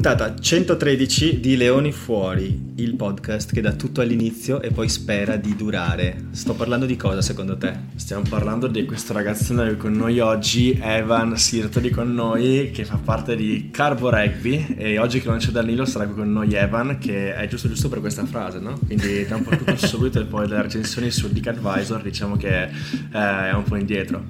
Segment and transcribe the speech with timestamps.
[0.00, 5.54] puntata 113 di Leoni Fuori, il podcast che dà tutto all'inizio e poi spera di
[5.54, 6.28] durare.
[6.30, 7.74] Sto parlando di cosa secondo te?
[7.96, 12.86] Stiamo parlando di questo ragazzino che è con noi oggi, Evan Sirtoli con noi, che
[12.86, 16.54] fa parte di Carbo Rugby e oggi che non c'è Danilo sarà qui con noi
[16.54, 18.78] Evan, che è giusto giusto per questa frase, no?
[18.86, 22.62] Quindi da un po' tutto subito e poi le recensioni sul Dick Advisor diciamo che
[22.62, 22.70] eh,
[23.12, 24.24] è un po' indietro.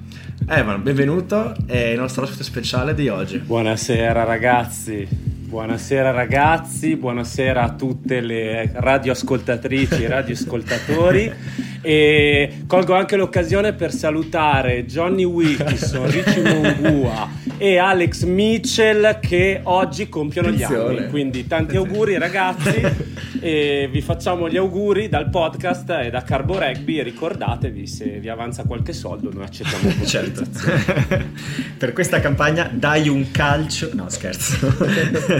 [0.49, 3.37] Evan, benvenuto, è il nostro ospite speciale di oggi.
[3.37, 5.30] Buonasera ragazzi.
[5.51, 11.33] Buonasera ragazzi, buonasera a tutte le radioascoltatrici e radioascoltatori.
[11.81, 17.27] E colgo anche l'occasione per salutare Johnny Wilkinson, Richie Mongua
[17.57, 23.19] e Alex Mitchell che oggi compiono gli anni, quindi tanti auguri ragazzi.
[23.43, 26.99] E vi facciamo gli auguri dal podcast e da Carbo Rugby.
[26.99, 30.43] E ricordatevi se vi avanza qualche soldo noi accettiamo certo.
[31.77, 35.39] per questa campagna dai un calcio no scherzo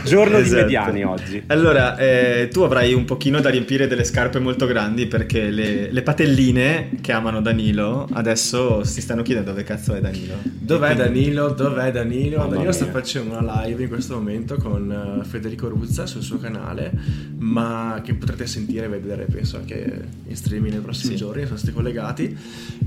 [0.11, 0.55] Giorno esatto.
[0.55, 1.43] di mediani oggi.
[1.47, 6.01] Allora, eh, tu avrai un pochino da riempire delle scarpe molto grandi perché le, le,
[6.01, 10.33] patelline che amano Danilo adesso si stanno chiedendo dove cazzo è Danilo.
[10.43, 11.51] Dov'è Danilo?
[11.51, 12.37] Dov'è Danilo?
[12.39, 12.73] Mamma Danilo mia.
[12.73, 16.91] sta facendo una live in questo momento con uh, Federico Ruzza sul suo canale,
[17.37, 21.19] ma che potrete sentire e vedere penso anche in streaming nei prossimi sì.
[21.19, 22.37] giorni, sono stati collegati.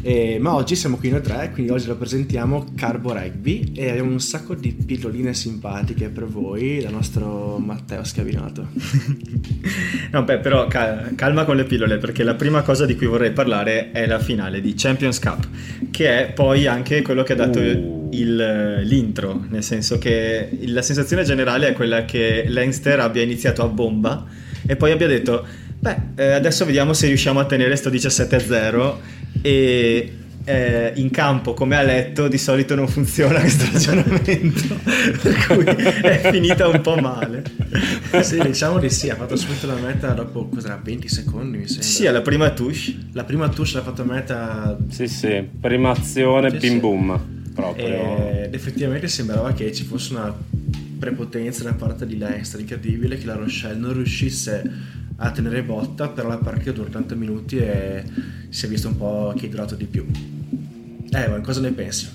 [0.02, 4.10] E, ma oggi siamo qui noi tre, quindi oggi lo presentiamo Carbo Rugby e abbiamo
[4.10, 8.68] un sacco di pilloline simpatiche per voi dal nostro Matteo Scavinato.
[10.10, 13.30] no, beh, però cal- calma con le pillole perché la prima cosa di cui vorrei
[13.30, 15.46] parlare è la finale di Champions Cup,
[15.90, 18.08] che è poi anche quello che ha dato uh.
[18.12, 23.68] il, l'intro, nel senso che la sensazione generale è quella che Leinster abbia iniziato a
[23.68, 24.26] bomba
[24.66, 25.46] e poi abbia detto,
[25.78, 28.94] beh, eh, adesso vediamo se riusciamo a tenere sto 17-0
[29.42, 30.12] e
[30.44, 34.78] eh, in campo come a letto di solito non funziona questo ragionamento
[35.22, 37.42] per cui è finita un po' male
[38.20, 41.86] sì diciamo di sì ha fatto subito la meta dopo cos'era 20 secondi mi sembra
[41.86, 46.50] sì alla prima touche la prima touche l'ha fatto a meta sì sì prima azione
[46.50, 46.78] sì, bim sì.
[46.78, 47.20] boom
[47.54, 47.86] proprio
[48.42, 50.34] ed effettivamente sembrava che ci fosse una
[50.98, 56.28] prepotenza da parte di Leicester incredibile che la Rochelle non riuscisse a tenere botta, però
[56.28, 58.04] la partita dura 80 minuti e
[58.48, 60.04] si è visto un po' chi è durato di più.
[61.22, 62.10] Evan, cosa ne pensi?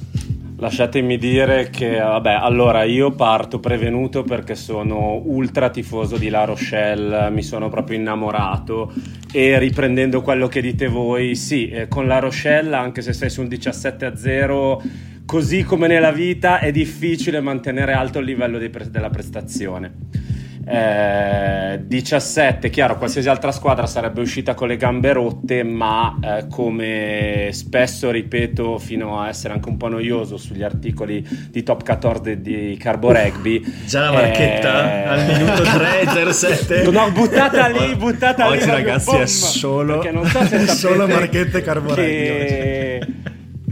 [0.58, 7.30] Lasciatemi dire che, vabbè, allora io parto prevenuto perché sono ultra tifoso di La Rochelle,
[7.30, 8.92] mi sono proprio innamorato
[9.32, 13.48] e riprendendo quello che dite voi, sì, eh, con La Rochelle, anche se sei sul
[13.48, 14.82] 17 a 0,
[15.26, 20.28] così come nella vita è difficile mantenere alto il livello pre- della prestazione
[20.72, 27.50] eh, 17, chiaro, qualsiasi altra squadra sarebbe uscita con le gambe rotte, ma eh, come
[27.54, 32.78] spesso ripeto fino a essere anche un po' noioso sugli articoli di Top 14 di
[32.80, 33.64] Carbo Rugby.
[33.86, 35.08] Già la marchetta eh...
[35.08, 36.88] al minuto 3, 07.
[37.00, 38.62] No, buttata lì, buttata Oggi, lì.
[38.64, 43.00] Oggi ragazzi è solo, non so se solo marchette Carbo che...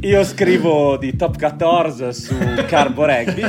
[0.01, 2.35] Io scrivo di Top 14 su
[2.67, 3.43] Carbo Rugby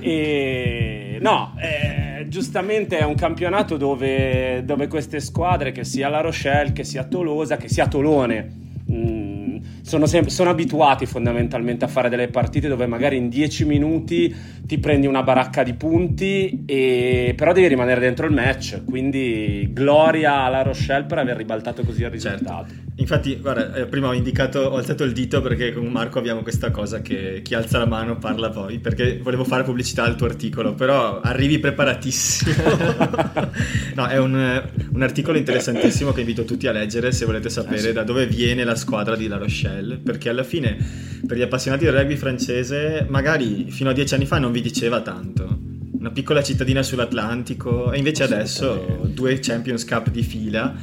[0.00, 6.72] e no, eh, giustamente è un campionato dove, dove, queste squadre, che sia La Rochelle,
[6.72, 8.52] che sia Tolosa, che sia Tolone,
[8.86, 9.56] mh, mm,
[9.86, 14.34] sono, sem- sono, abituati fondamentalmente a fare delle partite dove magari in 10 minuti
[14.66, 17.34] ti prendi una baracca di punti, e...
[17.36, 18.82] però devi rimanere dentro il match.
[18.84, 22.30] Quindi gloria alla Rochelle per aver ribaltato così il certo.
[22.30, 22.66] risultato.
[22.68, 22.86] Certo.
[22.98, 26.70] Infatti, guarda, eh, prima ho indicato, ho alzato il dito perché con Marco abbiamo questa
[26.70, 30.72] cosa che chi alza la mano parla poi, perché volevo fare pubblicità al tuo articolo,
[30.72, 32.54] però arrivi preparatissimo.
[33.96, 37.80] no, è un, un, articolo interessantissimo che invito tutti a leggere se volete sapere ah,
[37.80, 37.92] sì.
[37.92, 40.76] da dove viene la squadra di La Rochelle, perché alla fine
[41.26, 45.00] per gli appassionati del rugby francese magari fino a dieci anni fa non vi diceva
[45.00, 45.58] tanto.
[45.98, 50.74] Una piccola cittadina sull'Atlantico e invece adesso due Champions Cup di fila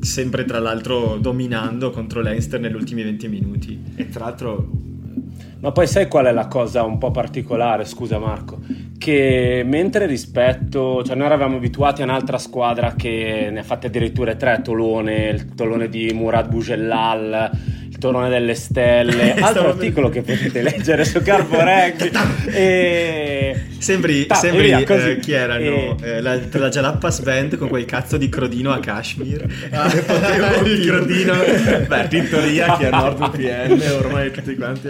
[0.00, 3.82] sempre tra l'altro dominando contro l'Einster negli ultimi 20 minuti.
[3.96, 4.68] E tra l'altro...
[5.60, 8.60] Ma poi sai qual è la cosa un po' particolare, scusa Marco?
[8.96, 14.34] Che mentre rispetto, cioè noi eravamo abituati a un'altra squadra che ne ha fatte addirittura
[14.36, 17.50] tre, Tolone, il Tolone di Murad Bujellal,
[18.00, 22.10] Torone delle Stelle, altro articolo che potete leggere su Carbo Rugby.
[22.50, 23.66] e...
[23.78, 25.60] Sembri, Ta, sembri via, eh, chi erano?
[25.62, 25.96] E...
[26.00, 29.46] Eh, la, la Jalappas Band con quel cazzo di crodino a Kashmir.
[29.70, 29.92] Ah,
[30.64, 31.34] il crodino,
[31.86, 34.88] beh, Tintoria che è NordVPN, ormai tutti quanti.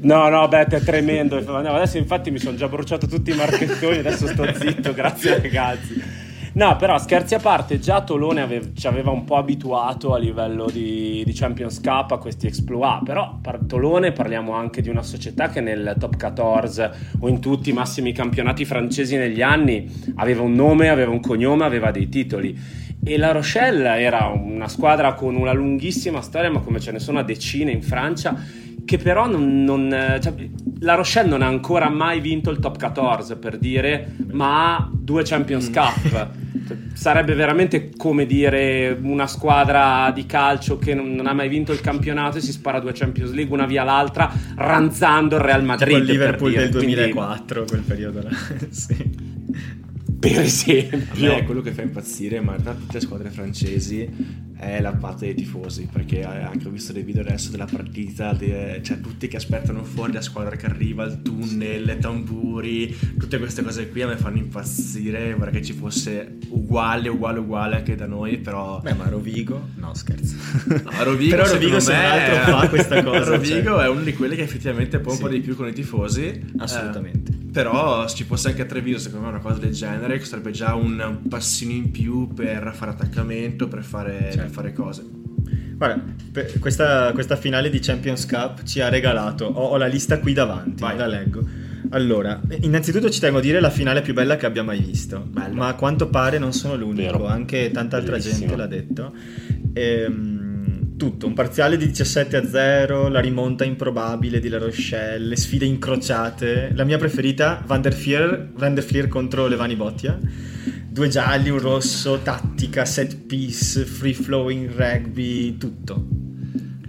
[0.00, 1.36] No, no, beh, è tremendo.
[1.36, 6.11] Adesso infatti mi sono già bruciato tutti i marchettoni, adesso sto zitto, grazie ragazzi.
[6.54, 10.68] No, però scherzi a parte, già Tolone ave- ci aveva un po' abituato a livello
[10.70, 15.48] di, di Champions Cup a questi exploit, però per Tolone parliamo anche di una società
[15.48, 16.90] che nel top 14
[17.20, 21.64] o in tutti i massimi campionati francesi negli anni aveva un nome, aveva un cognome,
[21.64, 22.54] aveva dei titoli.
[23.02, 27.18] E la Rochelle era una squadra con una lunghissima storia, ma come ce ne sono
[27.18, 28.36] a decine in Francia,
[28.84, 30.32] che però non, non cioè,
[30.80, 35.22] la Rochelle non ha ancora mai vinto il top 14 per dire, ma ha due
[35.24, 35.72] Champions mm.
[35.72, 36.30] Cup.
[36.92, 41.80] Sarebbe veramente come dire una squadra di calcio che non, non, ha mai vinto il
[41.80, 45.88] campionato e si spara due Champions League una via l'altra, ranzando il Real Madrid.
[45.88, 47.70] Tipo il Liverpool del 2004, Quindi...
[47.70, 48.30] quel periodo là.
[48.70, 49.40] sì
[50.22, 51.32] per esempio.
[51.32, 54.08] A me quello che fa impazzire, ma in realtà tutte le squadre francesi
[54.56, 58.78] è la parte dei tifosi, perché anche ho visto dei video adesso della partita, de,
[58.84, 63.64] cioè tutti che aspettano fuori la squadra che arriva, il tunnel, le tamburi, tutte queste
[63.64, 68.06] cose qui a me fanno impazzire, vorrei che ci fosse uguale, uguale, uguale anche da
[68.06, 68.80] noi, però...
[68.80, 69.70] Beh, ma Rovigo?
[69.74, 70.36] No, scherzo.
[70.68, 73.24] No, Rovigo, però Rovigo se me altro fa questa cosa.
[73.24, 73.84] Rovigo cioè...
[73.86, 75.22] è uno di quelli che effettivamente può un sì.
[75.24, 76.40] po' di più con i tifosi.
[76.58, 77.32] Assolutamente.
[77.32, 80.50] Eh, però ci fosse anche a Treviso, secondo me, una cosa del genere, che sarebbe
[80.50, 84.38] già un passino in più per fare attaccamento, per fare, certo.
[84.38, 85.04] per fare cose.
[85.76, 86.02] Guarda,
[86.60, 90.82] questa, questa, finale di Champions Cup ci ha regalato, ho, ho la lista qui davanti,
[90.82, 90.96] Vai.
[90.96, 91.44] la leggo.
[91.90, 95.54] Allora, innanzitutto ci tengo a dire la finale più bella che abbia mai visto, Bello.
[95.54, 97.26] ma a quanto pare non sono l'unico, Vero.
[97.26, 98.38] anche tanta altra Bellissimo.
[98.38, 99.12] gente l'ha detto.
[99.74, 100.41] Ehm,
[100.96, 105.64] tutto, un parziale di 17 a 0, la rimonta improbabile di La Rochelle, le sfide
[105.64, 110.18] incrociate, la mia preferita, Van der Flier, Van der Flier contro Levani Bottia,
[110.88, 116.06] due gialli, un rosso, tattica, set piece, free flowing rugby, tutto.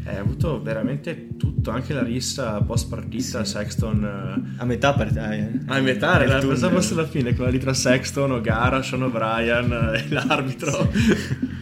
[0.06, 3.52] Eh, ha avuto veramente tutto, anche la rissa post partita, sì.
[3.52, 4.04] Sexton...
[4.04, 5.34] Eh, a metà partita.
[5.34, 5.50] Eh.
[5.68, 10.06] A metà, era la fosse alla fine, quella lì tra Sexton, O'Gara, Sean O'Brien e
[10.10, 10.92] l'arbitro.
[10.92, 11.62] Sì.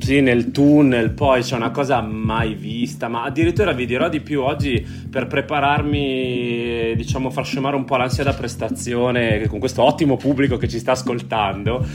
[0.00, 4.40] Sì, nel tunnel, poi c'è una cosa mai vista, ma addirittura vi dirò di più
[4.40, 10.56] oggi per prepararmi, diciamo, far scemare un po' l'ansia da prestazione con questo ottimo pubblico
[10.56, 11.86] che ci sta ascoltando.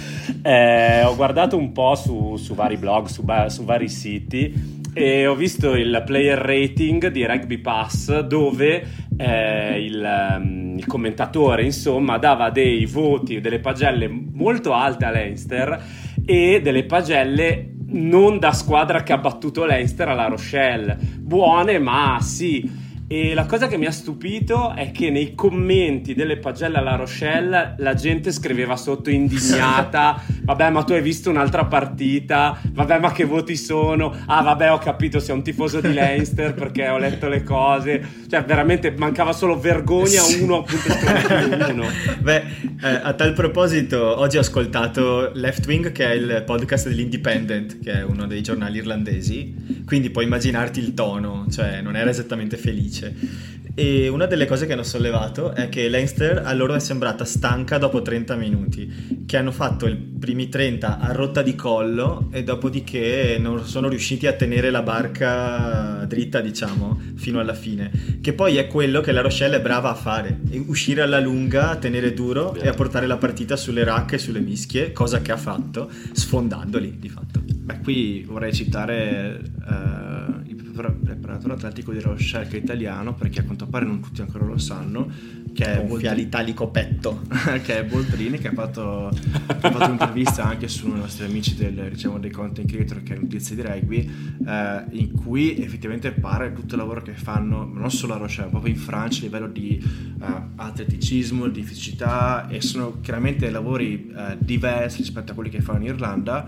[0.43, 5.35] Eh, ho guardato un po' su, su vari blog, su, su vari siti e ho
[5.35, 8.87] visto il player rating di Rugby Pass dove
[9.17, 15.83] eh, il, um, il, commentatore insomma dava dei voti, delle pagelle molto alte a Leinster
[16.25, 20.97] e delle pagelle non da squadra che ha battuto l'Einster alla Rochelle.
[21.17, 26.37] Buone, ma sì e la cosa che mi ha stupito è che nei commenti delle
[26.37, 32.59] pagelle alla Rochelle la gente scriveva sotto indignata: Vabbè, ma tu hai visto un'altra partita?
[32.71, 34.11] Vabbè, ma che voti sono?
[34.25, 38.03] Ah, vabbè, ho capito, sei un tifoso di Leinster perché ho letto le cose.
[38.27, 40.43] Cioè, veramente mancava solo vergogna sì.
[40.43, 42.17] 1.1.
[42.21, 42.43] Beh,
[42.81, 47.99] eh, a tal proposito, oggi ho ascoltato Left Wing, che è il podcast dell'Independent, che
[47.99, 49.83] è uno dei giornali irlandesi.
[49.85, 53.63] Quindi puoi immaginarti il tono, cioè non era esattamente felice dice.
[53.77, 57.77] E una delle cose che hanno sollevato è che Leinster a loro è sembrata stanca
[57.77, 63.37] dopo 30 minuti, che hanno fatto i primi 30 a rotta di collo e dopodiché
[63.37, 67.91] non sono riusciti a tenere la barca dritta, diciamo, fino alla fine.
[68.21, 71.75] Che poi è quello che la Rochelle è brava a fare, uscire alla lunga, a
[71.75, 72.61] tenere duro Beh.
[72.61, 76.95] e a portare la partita sulle racche e sulle mischie, cosa che ha fatto, sfondandoli
[76.97, 77.41] di fatto.
[77.45, 84.01] Beh, qui vorrei citare uh, preparatore atletico di è italiano, perché a quanto pare non
[84.01, 85.09] tutti ancora lo sanno,
[85.53, 87.21] che è Boldrini, l'italico petto,
[87.63, 91.25] che è Boldrini, che ha fatto, che ha fatto un'intervista anche su uno dei nostri
[91.25, 94.11] amici del, diciamo, dei content creator che è Notizie di Rugby,
[94.45, 98.73] eh, in cui effettivamente pare tutto il lavoro che fanno, non solo a Rochelle, proprio
[98.73, 104.97] in Francia a livello di uh, atleticismo, di fisicità, e sono chiaramente lavori uh, diversi
[104.97, 106.47] rispetto a quelli che fanno in Irlanda,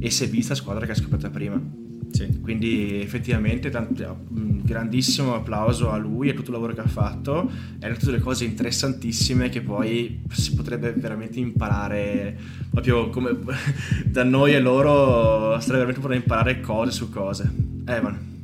[0.00, 1.87] e si è vista squadra che è scoperta prima.
[2.10, 2.40] Sì.
[2.40, 6.86] Quindi effettivamente tanto, un grandissimo applauso a lui e a tutto il lavoro che ha
[6.86, 12.36] fatto e a tutte delle cose interessantissime che poi si potrebbe veramente imparare
[12.70, 13.36] proprio come
[14.04, 17.50] da noi e loro sarebbe veramente poter imparare cose su cose.
[17.86, 18.37] Evan.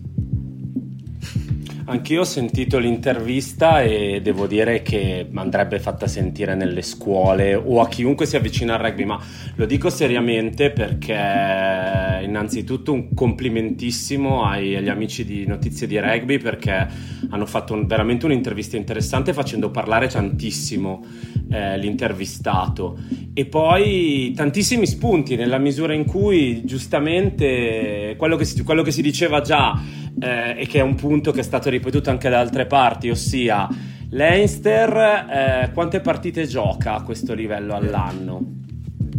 [1.86, 7.88] Anch'io ho sentito l'intervista e devo dire che andrebbe fatta sentire nelle scuole o a
[7.88, 9.20] chiunque si avvicina al rugby, ma
[9.56, 16.88] lo dico seriamente perché innanzitutto un complimentissimo ai, agli amici di Notizie di Rugby perché
[17.28, 21.04] hanno fatto un, veramente un'intervista interessante facendo parlare tantissimo
[21.50, 22.98] eh, l'intervistato.
[23.34, 29.02] E poi tantissimi spunti nella misura in cui giustamente quello che si, quello che si
[29.02, 29.78] diceva già
[30.20, 33.68] eh, e che è un punto che è stato ripetuto anche da altre parti, ossia
[34.10, 38.62] Leinster eh, quante partite gioca a questo livello all'anno?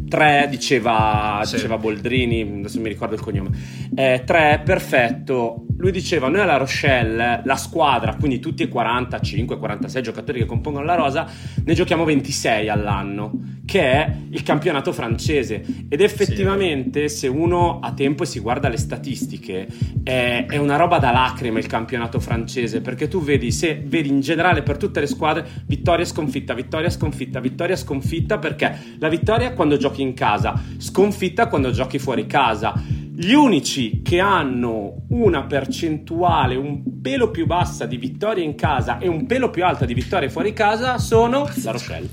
[0.07, 1.55] 3 diceva, sì.
[1.55, 3.49] diceva Boldrini, adesso mi ricordo il cognome.
[3.93, 5.64] 3, eh, perfetto.
[5.77, 10.85] Lui diceva: Noi alla Rochelle, la squadra, quindi tutti i 45, 46 giocatori che compongono
[10.85, 11.27] la rosa,
[11.63, 13.31] ne giochiamo 26 all'anno,
[13.65, 15.63] che è il campionato francese.
[15.89, 17.17] Ed effettivamente, sì.
[17.17, 19.67] se uno ha tempo e si guarda le statistiche,
[20.03, 24.21] è, è, una roba da lacrime il campionato francese, perché tu vedi, se vedi in
[24.21, 29.77] generale per tutte le squadre, vittoria sconfitta, vittoria sconfitta, vittoria sconfitta, perché la vittoria quando
[29.77, 33.03] giochi in casa, sconfitta quando giochi fuori casa.
[33.17, 39.07] Gli unici che hanno una percentuale un pelo più bassa di vittorie in casa e
[39.07, 42.09] un pelo più alta di vittorie fuori casa sono la Rochelle.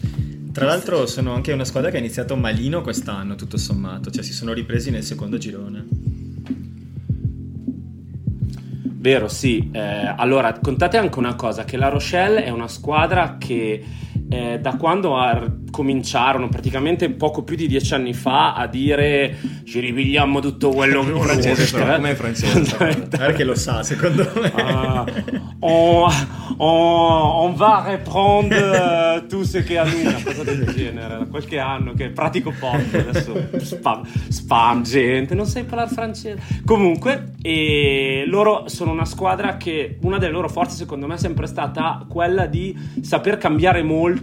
[0.52, 4.32] Tra l'altro sono anche una squadra che ha iniziato malino quest'anno, tutto sommato, cioè si
[4.32, 5.86] sono ripresi nel secondo girone.
[8.84, 9.70] Vero, sì.
[9.72, 13.82] Eh, allora, contate anche una cosa, che la Rochelle è una squadra che
[14.32, 15.14] eh, da quando
[15.70, 21.12] cominciarono praticamente poco più di dieci anni fa a dire ci ripigliamo tutto quello che
[21.20, 23.08] francese però, come francese.
[23.32, 24.50] Che lo sa secondo me.
[24.54, 26.12] Uh, on,
[26.56, 31.18] on, on, va reprendre tout ce che a una cosa del genere.
[31.18, 36.40] Da qualche anno che pratico poco adesso spam, spam gente non sai parlare francese.
[36.64, 41.46] Comunque e loro sono una squadra che una delle loro forze secondo me è sempre
[41.46, 44.21] stata quella di saper cambiare molto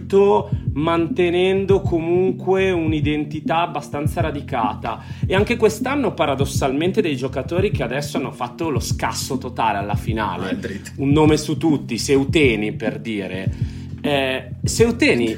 [0.72, 5.02] mantenendo comunque un'identità abbastanza radicata.
[5.26, 10.52] E anche quest'anno paradossalmente dei giocatori che adesso hanno fatto lo scasso totale alla finale.
[10.52, 10.92] Madrid.
[10.96, 13.52] un nome su tutti Seuteni per dire.
[14.00, 15.36] Eh, Seuteni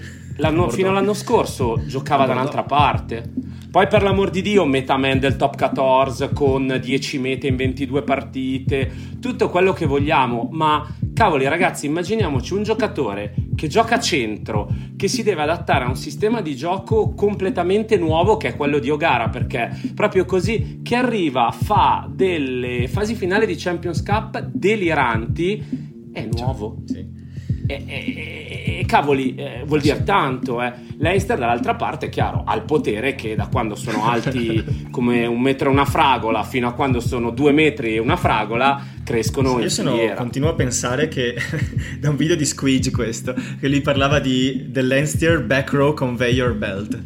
[0.71, 5.57] fino all'anno scorso giocava da un'altra parte poi per l'amor di Dio, metaman del top
[5.57, 12.53] 14 con 10 mete in 22 partite, tutto quello che vogliamo, ma cavoli ragazzi, immaginiamoci
[12.53, 17.15] un giocatore che gioca a centro, che si deve adattare a un sistema di gioco
[17.15, 23.15] completamente nuovo che è quello di Ogara, perché proprio così, che arriva, fa delle fasi
[23.15, 26.83] finali di Champions Cup deliranti, è nuovo.
[26.85, 27.21] Sì.
[27.67, 28.62] E, e, e,
[28.93, 30.61] cavoli, eh, vuol dire tanto.
[30.61, 30.71] Eh.
[30.99, 35.41] Leicester, dall'altra parte, è chiaro, ha il potere che da quando sono alti come un
[35.41, 39.63] metro e una fragola fino a quando sono due metri e una fragola, crescono sì,
[39.63, 41.35] Io sono, continuo a pensare che
[41.99, 46.55] da un video di Squeege questo, che lui parlava di The Leinster Back Row Conveyor
[46.55, 46.99] Belt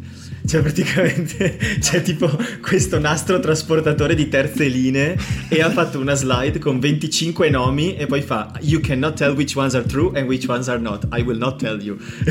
[0.47, 2.29] cioè, praticamente c'è tipo
[2.61, 5.17] questo nastro trasportatore di terze linee
[5.49, 9.55] e ha fatto una slide con 25 nomi e poi fa You cannot tell which
[9.57, 11.05] ones are true and which ones are not.
[11.11, 11.97] I will not tell you.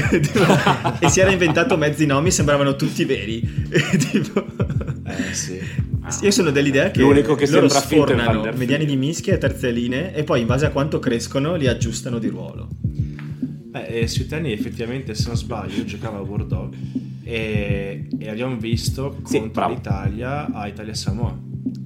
[0.98, 3.40] e si era inventato mezzi nomi, sembravano tutti veri.
[4.10, 4.46] tipo...
[5.04, 5.60] Eh sì.
[6.22, 10.24] Io sono dell'idea che L'unico che loro sfornano mediani di mischia e terze linee e
[10.24, 12.68] poi in base a quanto crescono li aggiustano di ruolo.
[12.80, 16.74] Beh, eh, Suitani effettivamente, se non sbaglio, giocava a Bordeaux
[17.28, 21.36] e, e abbiamo visto contro sì, l'Italia a Italia-Samoa.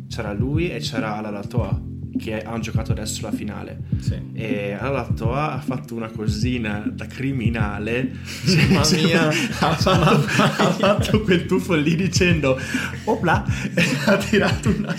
[0.06, 3.84] C'era lui e c'era Alalatoa che hanno giocato adesso la finale.
[4.00, 4.20] Sì.
[4.34, 8.12] E Alalatoa ha fatto una cosina da criminale.
[8.68, 9.28] Mamma mia,
[9.60, 12.60] ha, fatto, quel tuffo lì dicendo
[13.04, 13.42] opla
[13.74, 14.94] e ha tirato una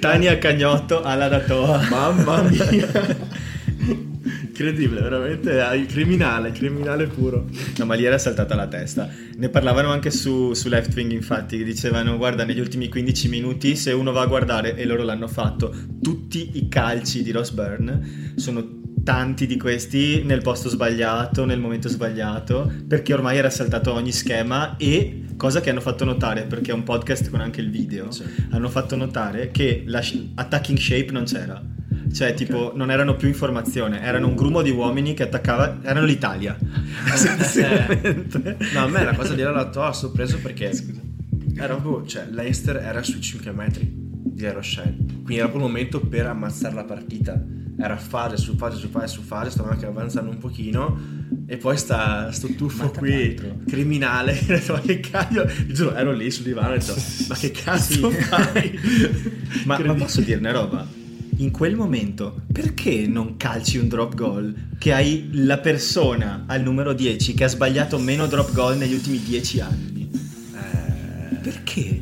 [0.00, 1.86] Tania Cagnotto Alalatoa.
[1.88, 3.34] Mamma mia.
[4.58, 7.44] Incredibile, veramente hai criminale, criminale puro.
[7.76, 9.06] No, ma lì era saltata la testa.
[9.36, 13.76] Ne parlavano anche su, su Left Wing, infatti, che dicevano, guarda, negli ultimi 15 minuti,
[13.76, 18.32] se uno va a guardare, e loro l'hanno fatto, tutti i calci di Ross Byrne
[18.36, 24.10] sono tanti di questi nel posto sbagliato, nel momento sbagliato, perché ormai era saltato ogni
[24.10, 28.10] schema e cosa che hanno fatto notare, perché è un podcast con anche il video,
[28.10, 28.24] sì.
[28.52, 30.02] hanno fatto notare che la
[30.34, 31.74] attacking shape non c'era
[32.12, 32.34] cioè, okay.
[32.34, 35.78] tipo, non erano più informazione, erano un grumo di uomini che attaccava.
[35.82, 36.56] Erano l'Italia.
[37.56, 40.72] Eh, no, a me la cosa di Lalato ha sorpreso perché.
[40.74, 41.00] Scusa.
[41.56, 42.06] Era proprio.
[42.06, 44.96] Cioè, Leicester era sui 5 metri di La Rochelle.
[44.96, 47.42] Quindi era proprio il momento per ammazzare la partita.
[47.78, 50.98] Era fase su fase su fase su fase, stavano anche avanzando un pochino.
[51.46, 54.38] E poi sta sto tuffo qui criminale.
[54.68, 55.46] ma che cazzo?
[55.66, 56.94] Giuro, ero lì sul divano e ho detto,
[57.28, 58.78] ma che cazzo fai?
[59.64, 61.04] ma, ma posso dire una roba?
[61.36, 66.92] In quel momento perché non calci un drop goal che hai la persona al numero
[66.92, 70.10] 10 che ha sbagliato meno drop goal negli ultimi 10 anni?
[70.12, 71.34] Eh...
[71.36, 72.00] Perché?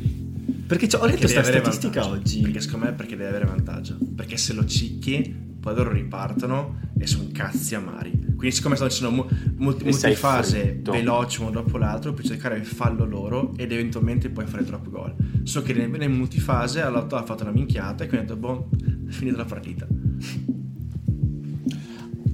[0.67, 2.21] Perché ho letto questa statistica vantaggio.
[2.21, 2.41] oggi.
[2.41, 3.97] Perché secondo me perché deve avere vantaggio.
[4.15, 8.11] Perché se lo cicchi, poi loro ripartono e sono cazzi amari.
[8.11, 13.51] Quindi, siccome stanno facendo multi, multifase veloci uno dopo l'altro, puoi cercare il fallo loro
[13.57, 15.15] ed eventualmente puoi fare drop goal.
[15.41, 18.69] So che nel, nel multifase ha fatto una minchiata e quindi ha detto, boh,
[19.07, 19.87] è finita la partita.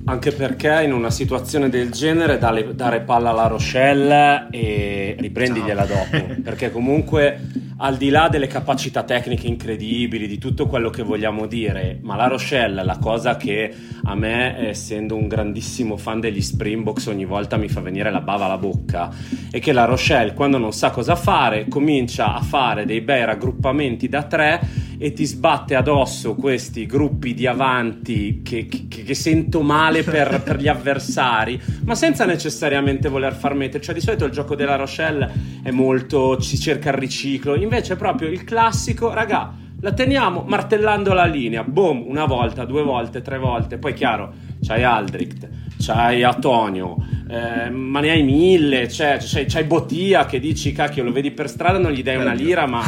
[0.04, 6.36] Anche perché in una situazione del genere dare, dare palla alla Rochelle e riprendigliela dopo.
[6.44, 7.40] perché comunque
[7.84, 12.28] al di là delle capacità tecniche incredibili, di tutto quello che vogliamo dire, ma la
[12.28, 13.74] Rochelle, la cosa che
[14.04, 18.46] a me, essendo un grandissimo fan degli Springboks, ogni volta mi fa venire la bava
[18.46, 19.10] alla bocca,
[19.50, 24.08] è che la Rochelle quando non sa cosa fare comincia a fare dei bei raggruppamenti
[24.08, 24.62] da tre
[25.04, 30.60] e ti sbatte addosso questi gruppi di avanti che, che, che sento male per, per,
[30.60, 33.82] gli avversari, ma senza necessariamente voler far mettere.
[33.82, 35.28] Cioè, di solito il gioco della Rochelle
[35.64, 36.40] è molto.
[36.40, 39.52] si cerca il riciclo, invece è proprio il classico, raga.
[39.80, 43.80] La teniamo martellando la linea, boom, una volta, due volte, tre volte.
[43.80, 44.32] Poi, chiaro,
[44.62, 46.98] c'hai Aldricht, c'hai Antonio,
[47.32, 51.48] eh, ma ne hai mille, cioè, c'hai, c'hai Bottia che dici, cacchio, lo vedi per
[51.48, 52.84] strada, non gli dai una lira, ma,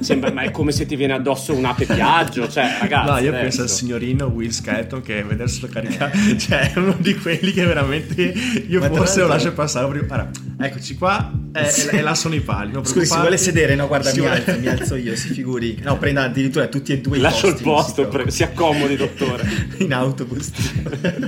[0.00, 3.10] sembra, ma è come se ti viene addosso un ape piaggio, cioè, ragazzi.
[3.10, 3.40] No, io adesso.
[3.40, 8.34] penso al signorino Will Skelton che vederselo caricare, cioè, è uno di quelli che veramente
[8.68, 9.86] io ma forse lo lascio passare.
[9.86, 11.88] Allora, eccoci qua, e, sì.
[11.88, 12.72] e là sono i pali.
[12.82, 13.74] Scusi, si vuole sedere?
[13.74, 14.44] No, guarda, si mi, vuole...
[14.44, 15.80] alzo, mi alzo io, si figuri.
[15.82, 19.46] No, prenda addirittura tutti e due i Lascio posti, il posto, pre- si accomodi, dottore.
[19.78, 20.50] In autobus.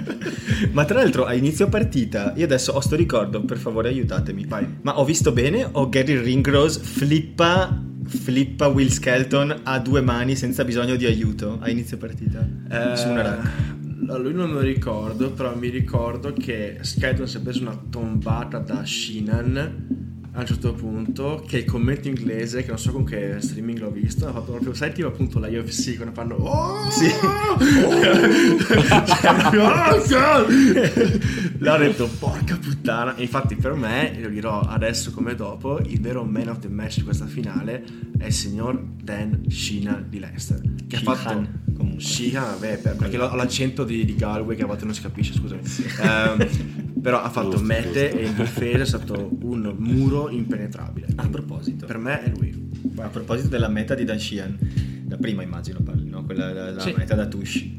[0.72, 4.44] ma tra l'altro, a inizio partita, io adesso ho sto ricordo, per favore aiutatemi.
[4.46, 4.66] Vai.
[4.82, 10.64] Ma ho visto bene o Gary Ringrose flippa flippa Will Skelton a due mani senza
[10.64, 13.78] bisogno di aiuto a inizio partita eh, su una rack?
[14.18, 18.84] Lui non lo ricordo, però mi ricordo che Skelton si è preso una tombata da
[18.84, 23.78] Shinan a un certo punto che il commento inglese che non so con che streaming
[23.78, 26.90] l'ho visto ha fatto proprio sai tipo appunto la UFC quando fanno oh!
[26.90, 27.08] Sì.
[29.60, 30.46] Oh,
[31.58, 33.16] l'ho detto porca puttana.
[33.16, 36.96] E infatti per me lo dirò adesso come dopo il vero man of the match
[36.96, 37.84] di questa finale
[38.18, 42.02] è il signor Dan Shina di Leicester che Sheehan, ha fatto comunque.
[42.02, 45.64] Sheehan vabbè perché ho l'accento di, di, Galway che a volte non si capisce scusami.
[45.64, 45.84] Sì.
[46.00, 48.18] um, però ha fatto giusto, mete giusto.
[48.18, 51.08] e in difesa è stato un muro impenetrabile.
[51.16, 51.86] A proposito.
[51.86, 52.68] Per me è lui.
[52.96, 54.58] A proposito della meta di Dan Sheehan,
[55.08, 56.24] la prima immagino parli, no?
[56.24, 56.94] Quella la, la sì.
[56.96, 57.78] meta da Tush.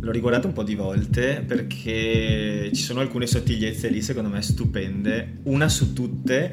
[0.00, 5.38] L'ho riguardato un po' di volte perché ci sono alcune sottigliezze lì secondo me stupende.
[5.44, 6.52] Una su tutte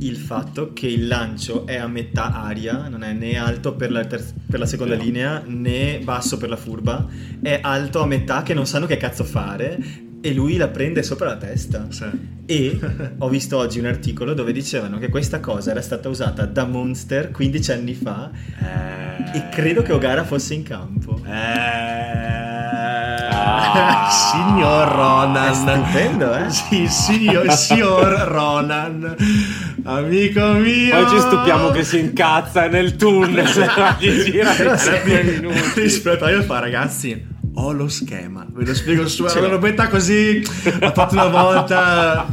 [0.00, 4.04] il fatto che il lancio è a metà aria, non è né alto per la,
[4.04, 5.02] ter- per la seconda no.
[5.02, 7.06] linea né basso per la furba,
[7.40, 11.26] è alto a metà che non sanno che cazzo fare e lui la prende sopra
[11.26, 11.86] la testa.
[11.90, 12.36] Sì.
[12.46, 12.78] E
[13.18, 17.30] ho visto oggi un articolo dove dicevano che questa cosa era stata usata da Monster
[17.30, 19.38] 15 anni fa eh...
[19.38, 21.20] e credo che Ogara fosse in campo.
[21.24, 22.56] Eh...
[23.30, 25.50] Ah, signor Ronan.
[25.50, 26.50] È stupendo, eh?
[26.50, 29.14] Sì, signor, signor Ronan.
[29.84, 31.04] Amico mio.
[31.04, 33.46] Poi ci stupiamo che si incazza nel tunnel.
[34.00, 35.80] gli gira per minuti.
[35.80, 40.40] Rispetto io fa, ragazzi ho lo schema, ve lo spiego su una robetta così,
[40.78, 42.26] l'ho fatto una volta.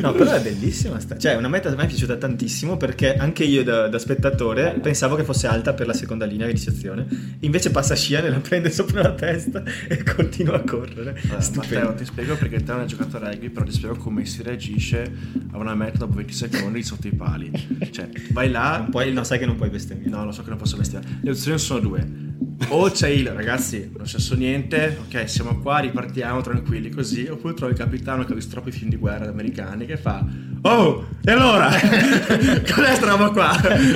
[0.00, 1.00] no, però è bellissima.
[1.00, 1.18] Sta...
[1.18, 5.16] Cioè, una meta a me è piaciuta tantissimo perché anche io da, da spettatore pensavo
[5.16, 7.06] che fosse alta per la seconda linea di iniziazione.
[7.40, 11.20] Invece passa Scian e la prende sopra la testa e continua a correre.
[11.24, 14.24] Allora, Matteo, ti spiego perché te non hai giocato a rugby, però ti spiego come
[14.24, 15.12] si reagisce
[15.50, 17.50] a una meta dopo 20 secondi sotto i pali.
[17.90, 18.78] Cioè, vai là.
[18.78, 20.10] Non puoi, no, sai che non puoi bestemmiare.
[20.10, 21.18] No, lo so che non posso bestemmiare.
[21.22, 22.32] Le opzioni sono due
[22.68, 27.54] o c'è il ragazzi, non è successo niente, ok, siamo qua, ripartiamo tranquilli così, oppure
[27.54, 30.24] trovi il capitano che ha visto troppi film di guerra americani che fa
[30.66, 31.68] Oh, e allora?
[31.76, 33.52] Qual è questa roba qua?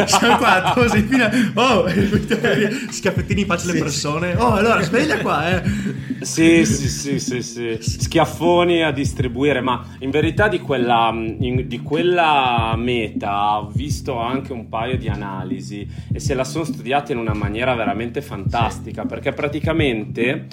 [0.06, 1.50] Siamo qua, così, fine.
[1.54, 1.86] Oh,
[2.92, 4.34] schiaffettini in faccia alle persone.
[4.34, 5.62] Oh, allora, sveglia qua, eh.
[6.20, 7.78] Sì, sì, sì, sì, sì.
[7.80, 14.52] Schiaffoni a distribuire, ma in verità di quella, in, di quella meta ho visto anche
[14.52, 19.06] un paio di analisi e se la sono studiata in una maniera veramente fantastica, sì.
[19.06, 20.46] perché praticamente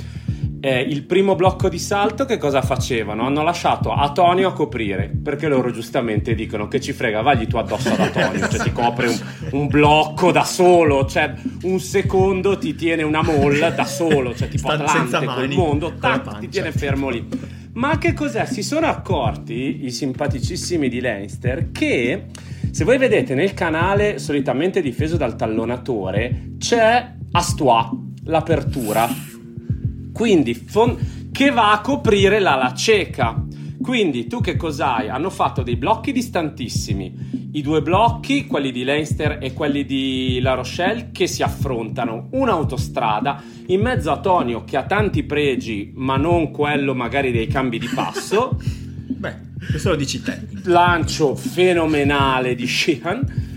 [0.65, 3.27] eh, il primo blocco di salto che cosa facevano?
[3.27, 7.93] Hanno lasciato Atonio a coprire, perché loro giustamente dicono che ci frega, vagli tu addosso
[7.93, 9.19] ad Atonio, cioè ti copre un,
[9.51, 14.71] un, blocco da solo, cioè un secondo ti tiene una molla da solo, cioè tipo
[14.71, 17.27] Sta Atlante, quel mondo, tac, ti tiene fermo lì.
[17.73, 18.45] Ma che cos'è?
[18.45, 22.25] Si sono accorti i simpaticissimi di Leinster che
[22.71, 27.89] se voi vedete nel canale solitamente difeso dal tallonatore c'è Astois,
[28.23, 29.33] l'apertura
[30.15, 30.97] quindi fon-
[31.29, 33.43] che va a coprire l'ala cieca.
[33.81, 35.09] Quindi tu che cos'hai?
[35.09, 40.53] Hanno fatto dei blocchi distantissimi, i due blocchi, quelli di Leinster e quelli di La
[40.53, 46.51] Rochelle, che si affrontano, un'autostrada, in mezzo a Tonio che ha tanti pregi, ma non
[46.51, 48.57] quello magari dei cambi di passo.
[48.63, 49.35] Beh,
[49.69, 50.47] questo lo dici te.
[50.63, 53.54] Lancio fenomenale di Sheehan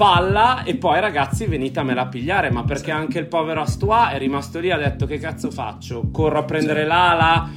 [0.00, 4.58] palla e poi ragazzi venitamela a pigliare ma perché anche il povero Astua è rimasto
[4.58, 6.08] lì e ha detto che cazzo faccio?
[6.10, 7.50] Corro a prendere l'ala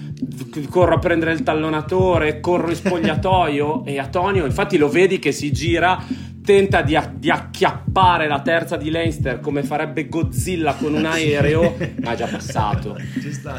[0.69, 5.51] corro a prendere il tallonatore corro in spogliatoio e Antonio infatti lo vedi che si
[5.51, 6.03] gira
[6.43, 12.13] tenta di, di, acchiappare la terza di Leinster come farebbe Godzilla con un aereo, ma
[12.13, 12.97] è già passato.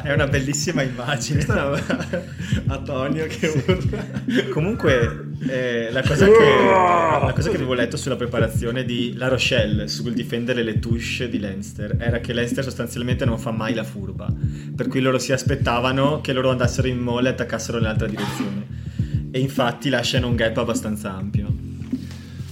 [0.03, 1.45] È una bellissima immagine.
[2.69, 4.05] Antonio che urla.
[4.51, 9.89] Comunque, eh, la, cosa che, la, cosa che, avevo letto sulla preparazione di La Rochelle
[9.89, 14.27] sul difendere le touche di Leinster era che Leinster sostanzialmente non fa mai la furba,
[14.77, 18.67] per cui loro si aspettavano che loro andassero in mole e attaccassero nell'altra direzione.
[19.31, 21.65] E infatti lasciano un gap abbastanza ampio.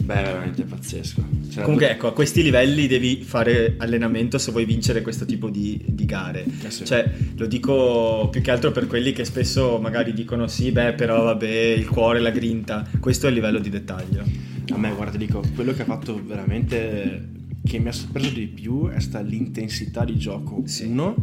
[0.03, 1.25] Beh, è veramente pazzesco.
[1.49, 5.81] Cioè, Comunque, ecco, a questi livelli devi fare allenamento se vuoi vincere questo tipo di,
[5.87, 6.45] di gare.
[6.63, 6.85] Eh sì.
[6.85, 11.23] Cioè, lo dico più che altro per quelli che spesso magari dicono sì, beh, però
[11.25, 12.89] vabbè, il cuore, la grinta.
[12.99, 14.25] Questo è il livello di dettaglio.
[14.73, 17.31] A me, guarda, dico, quello che ha fatto veramente
[17.65, 20.63] che mi ha sorpreso di più è stata l'intensità di gioco.
[20.65, 20.87] Sì.
[20.87, 21.15] Uno,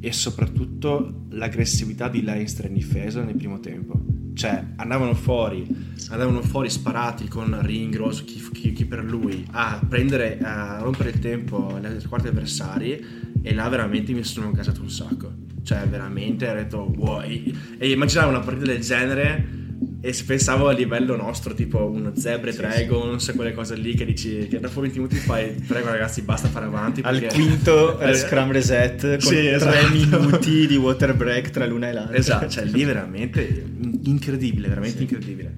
[0.00, 5.66] e soprattutto l'aggressività di Leinster in difesa nel primo tempo cioè andavano fuori,
[6.10, 11.18] andavano fuori sparati con Ringrose, chi, chi, chi, per lui, a prendere, a rompere il
[11.18, 13.04] tempo alle quarti avversari
[13.42, 15.32] e là veramente mi sono casato un sacco.
[15.64, 17.20] Cioè veramente ho detto wow.
[17.22, 19.44] E immaginare una partita del genere
[20.00, 23.32] e se pensavo a livello nostro, tipo uno Zebre sì, Dragons, sì.
[23.32, 27.00] quelle cose lì che dici che dopo 20 minuti fai, prego ragazzi, basta fare avanti.
[27.02, 29.76] Al quinto eh, scrum reset con sì, esatto.
[29.76, 32.16] 3 minuti di water break tra l'una e l'altra.
[32.16, 33.64] Esatto, cioè lì veramente
[34.04, 35.54] incredibile, veramente incredibile.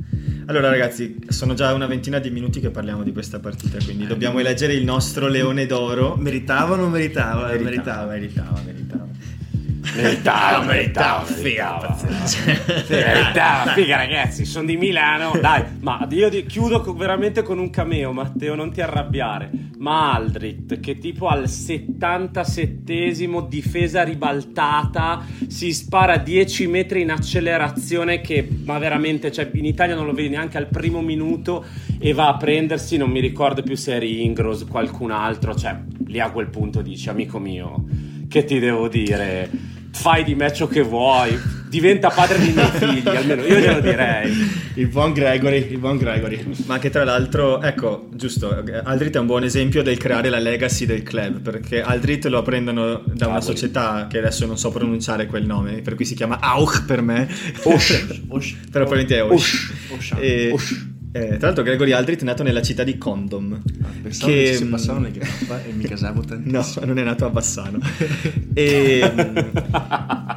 [0.47, 4.07] Allora ragazzi, sono già una ventina di minuti che parliamo di questa partita, quindi eh,
[4.07, 6.17] dobbiamo eleggere il nostro leone d'oro.
[6.17, 7.47] Meritava o non meritava?
[7.47, 8.61] Meritava, meritava, meritava.
[8.65, 8.90] meritava.
[9.95, 11.97] Meritava, meritava, figa,
[12.89, 18.55] meritava, figa ragazzi, sono di Milano, dai, ma io chiudo veramente con un cameo, Matteo,
[18.55, 27.01] non ti arrabbiare, ma Aldrit, che tipo al 77esimo difesa ribaltata, si spara 10 metri
[27.01, 31.65] in accelerazione che, ma veramente, cioè in Italia non lo vedi neanche al primo minuto
[31.99, 35.77] e va a prendersi, non mi ricordo più se eri Ingros, qualcun altro, cioè
[36.07, 37.85] lì a quel punto dici, amico mio,
[38.29, 39.70] che ti devo dire?
[39.93, 44.33] Fai di me ciò che vuoi, diventa padre dei miei figli, almeno io glielo direi.
[44.75, 46.45] Il buon Gregory, il buon Gregory.
[46.67, 50.87] Ma che tra l'altro, ecco, giusto, Aldrit è un buon esempio del creare la legacy
[50.87, 55.47] del club, perché Aldrit lo prendono da una società che adesso non so pronunciare quel
[55.47, 57.29] nome, per cui si chiama Auch per me.
[57.63, 58.07] Osh.
[58.29, 58.57] Osh.
[58.71, 59.73] Però probabilmente è Osh.
[59.91, 60.15] Osh.
[60.19, 60.51] E...
[60.53, 60.89] Osh.
[61.13, 63.61] Eh, tra l'altro Gregory Aldrit è nato nella città di Condom.
[63.83, 66.81] Ah, pensavo che, che fosse Bassano nel Grappa e mi casavo tantissimo.
[66.81, 67.79] No, non è nato a Bassano.
[68.55, 69.39] e mm,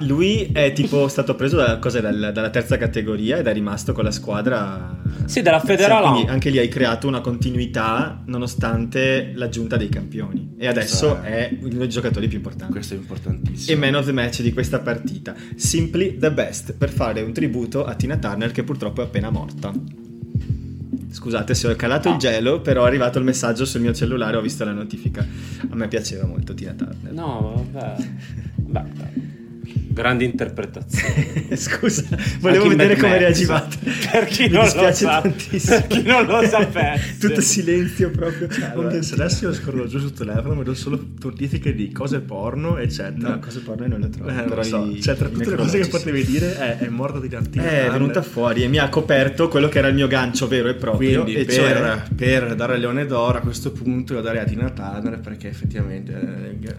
[0.08, 4.10] lui è tipo stato preso da, dal, dalla terza categoria ed è rimasto con la
[4.10, 5.00] squadra.
[5.26, 6.10] Sì, dalla federale.
[6.10, 10.56] Quindi anche lì hai creato una continuità nonostante l'aggiunta dei campioni.
[10.58, 12.74] E adesso è, è uno dei giocatori più importanti.
[12.74, 13.78] Questo è importantissimo.
[13.78, 15.36] E man of the match di questa partita.
[15.56, 20.02] Simply the best per fare un tributo a Tina Turner che purtroppo è appena morta.
[21.14, 22.16] Scusate se ho calato no.
[22.16, 25.24] il gelo, però è arrivato il messaggio sul mio cellulare, ho visto la notifica.
[25.70, 27.14] A me piaceva molto Tina Turner.
[27.14, 27.96] No, vabbè.
[28.58, 28.84] Beh,
[29.94, 31.50] Grandi interpretazioni.
[31.56, 32.04] Scusa,
[32.40, 33.78] volevo Anche vedere come reagivate.
[34.12, 37.18] Per chi non lo sa, per chi non lo sapesse.
[37.20, 38.48] Tutto silenzio proprio.
[38.48, 42.78] Cioè, allora, se adesso io scorro giù sul telefono, vedo solo notifiche di cose porno,
[42.78, 43.30] eccetera.
[43.30, 44.30] No, cose porno non le trovo.
[44.30, 44.84] Eh, però so.
[44.84, 47.70] i, cioè, tra tutte le cose che potevi dire, è, è morta di tantina.
[47.70, 50.74] È venuta fuori e mi ha coperto quello che era il mio gancio vero e
[50.74, 51.22] proprio.
[51.22, 52.02] Quindi, e per, cioè...
[52.16, 56.14] per dare Leone d'Oro a questo punto, devo dare a Tina Turner perché effettivamente.
[56.14, 56.76] Eh,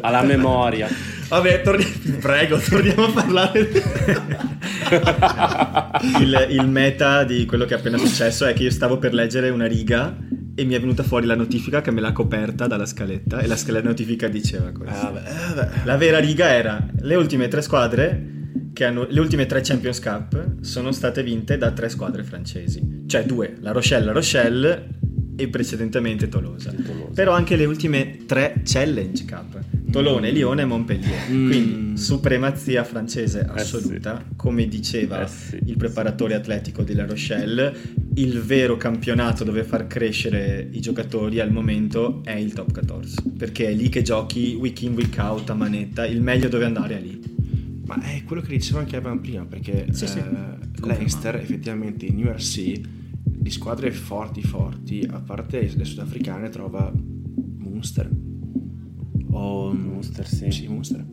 [0.00, 0.88] Alla memoria.
[1.28, 3.70] Vabbè, torniamo prego, torniamo a parlare.
[6.20, 9.50] il, il meta di quello che è appena successo è che io stavo per leggere
[9.50, 10.16] una riga
[10.54, 13.56] e mi è venuta fuori la notifica che me l'ha coperta dalla scaletta e la
[13.56, 15.06] scaletta notifica diceva questo.
[15.06, 18.34] Ah, beh, La vera riga era le ultime tre squadre
[18.72, 23.24] che hanno le ultime tre Champions Cup sono state vinte da tre squadre francesi, cioè
[23.24, 24.88] due, la Rochelle, la Rochelle
[25.36, 26.72] e precedentemente Tolosa.
[26.72, 27.10] Tolosa.
[27.14, 29.58] Però anche le ultime tre Challenge Cup
[29.90, 31.30] Tolone, Lione e Montpellier.
[31.30, 31.50] Mm.
[31.50, 34.36] Quindi supremazia francese assoluta, eh sì.
[34.36, 35.58] come diceva eh sì.
[35.64, 37.74] il preparatore atletico di La Rochelle,
[38.14, 43.68] il vero campionato dove far crescere i giocatori al momento è il top 14, perché
[43.68, 47.00] è lì che giochi week in week out a manetta, il meglio dove andare è
[47.00, 47.34] lì.
[47.86, 52.80] Ma è quello che diceva anche prima, perché sì, eh, Leinster effettivamente in URC
[53.22, 56.92] di squadre forti forti, a parte le sudafricane, trova
[57.58, 58.10] Munster
[59.36, 60.50] o Munster, sì.
[60.50, 61.04] sì Munster.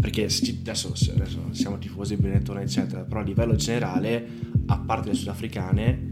[0.00, 4.26] Perché adesso, adesso siamo tifosi Benetton, eccetera, però a livello generale,
[4.66, 6.10] a parte le sudafricane,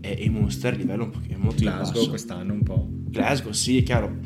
[0.00, 2.88] e, e Munster a livello un po' molto Glasgow quest'anno un po'.
[2.88, 4.16] Glasgow, sì, è chiaro.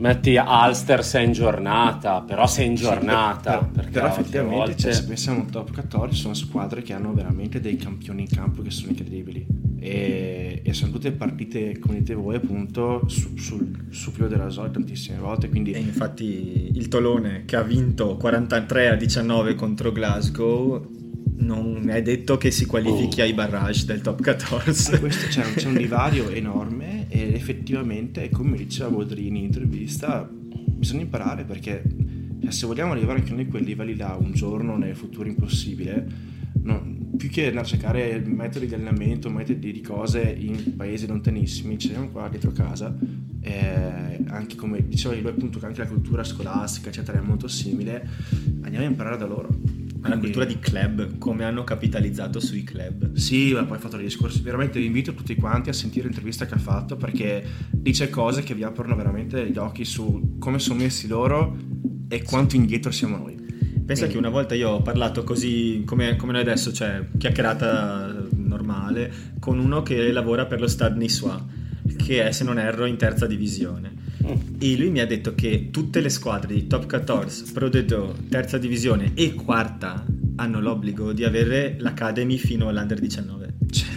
[0.00, 3.60] Metti Alster sei in giornata, però sei in giornata.
[3.60, 4.76] Sì, però, però effettivamente, volte...
[4.76, 8.62] cioè, se pensiamo al top 14, sono squadre che hanno veramente dei campioni in campo
[8.62, 9.46] che sono incredibili.
[9.80, 14.70] E, e sono tutte partite, come dite voi, appunto, su, sul, su filo della Sol
[14.70, 15.48] tantissime volte.
[15.48, 15.72] Quindi...
[15.72, 20.97] E infatti il Tolone che ha vinto 43 a 19 contro Glasgow
[21.38, 23.24] non è detto che si qualifichi oh.
[23.24, 24.92] ai barrage del top 14.
[24.92, 31.02] Eh, questo c'è, c'è, un divario enorme ed effettivamente, come diceva Boldrini in intervista, bisogna
[31.02, 31.82] imparare perché
[32.40, 36.06] cioè, se vogliamo arrivare anche noi a quei livelli là un giorno nel futuro impossibile,
[36.62, 41.78] no, più che andare a cercare metodi di allenamento, metodi di cose in paesi lontanissimi,
[41.78, 42.96] ci siamo qua dietro casa,
[43.40, 48.08] eh, anche come diceva lui appunto che anche la cultura scolastica eccetera è molto simile,
[48.62, 49.48] andiamo a imparare da loro
[50.02, 53.14] la cultura di club, come hanno capitalizzato sui club.
[53.14, 54.40] Sì, ma poi ha fatto dei discorsi.
[54.42, 58.54] Veramente vi invito tutti quanti a sentire l'intervista che ha fatto perché dice cose che
[58.54, 61.56] vi aprono veramente gli occhi su come sono messi loro
[62.08, 63.34] e quanto indietro siamo noi.
[63.34, 64.12] Pensa Quindi.
[64.12, 69.58] che una volta io ho parlato così come, come, noi adesso, cioè chiacchierata normale, con
[69.58, 71.42] uno che lavora per lo Stade Niçois,
[71.96, 74.07] che è, se non erro, in terza divisione
[74.58, 78.58] e lui mi ha detto che tutte le squadre di Top 14, Pro D2, terza
[78.58, 80.04] divisione e quarta
[80.36, 83.54] hanno l'obbligo di avere l'Academy fino all'Under 19.
[83.70, 83.88] Cioè,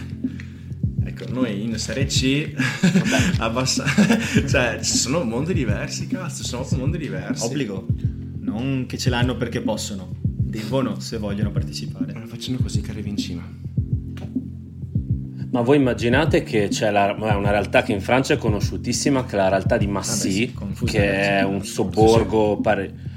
[1.04, 2.52] ecco, noi in Serie C
[3.38, 3.84] abbassa...
[4.46, 6.76] cioè, ci sono mondi diversi, cazzo, sono sì.
[6.76, 7.44] mondi diversi.
[7.44, 7.86] Obbligo,
[8.40, 12.12] non che ce l'hanno perché possono, devono se vogliono partecipare.
[12.12, 13.70] Ma facciano così che arrivi in cima.
[15.52, 19.36] Ma voi immaginate che c'è la, una realtà che in Francia è conosciutissima, che è
[19.36, 20.54] la realtà di Massy, sì,
[20.86, 22.58] che è un sobborgo...
[22.60, 23.10] Pare...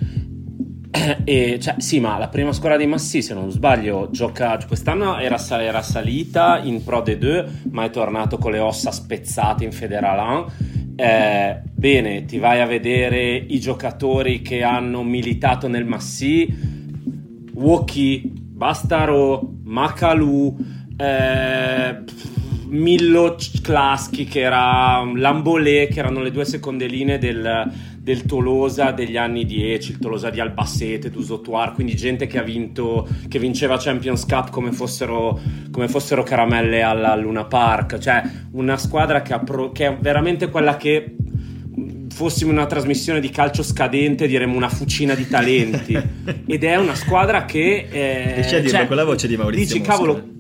[1.24, 4.58] E, cioè, sì, ma la prima squadra di Massy, se non sbaglio, gioca.
[4.58, 9.64] Cioè, quest'anno era, era, salita in Pro D2, ma è tornato con le ossa spezzate
[9.66, 10.52] in Federal 1.
[10.96, 16.48] Eh, bene, ti vai a vedere i giocatori che hanno militato nel Massy:
[17.54, 22.04] Woki, Bastaro, Makalu eh,
[22.68, 29.18] Millo Klasky che era Lambolé che erano le due seconde linee del, del Tolosa degli
[29.18, 34.26] anni 10 il Tolosa di Albacete, Dusotuar quindi gente che ha vinto che vinceva Champions
[34.26, 35.40] Cup come fossero,
[35.72, 40.76] come fossero caramelle alla Luna Park cioè una squadra che, pro, che è veramente quella
[40.76, 41.16] che
[42.10, 45.94] fossimo una trasmissione di calcio scadente diremmo una fucina di talenti
[46.48, 49.66] ed è una squadra che eh, dici a dirlo cioè, con la voce di Maurizio
[49.66, 49.92] dici Mosca.
[49.92, 50.34] cavolo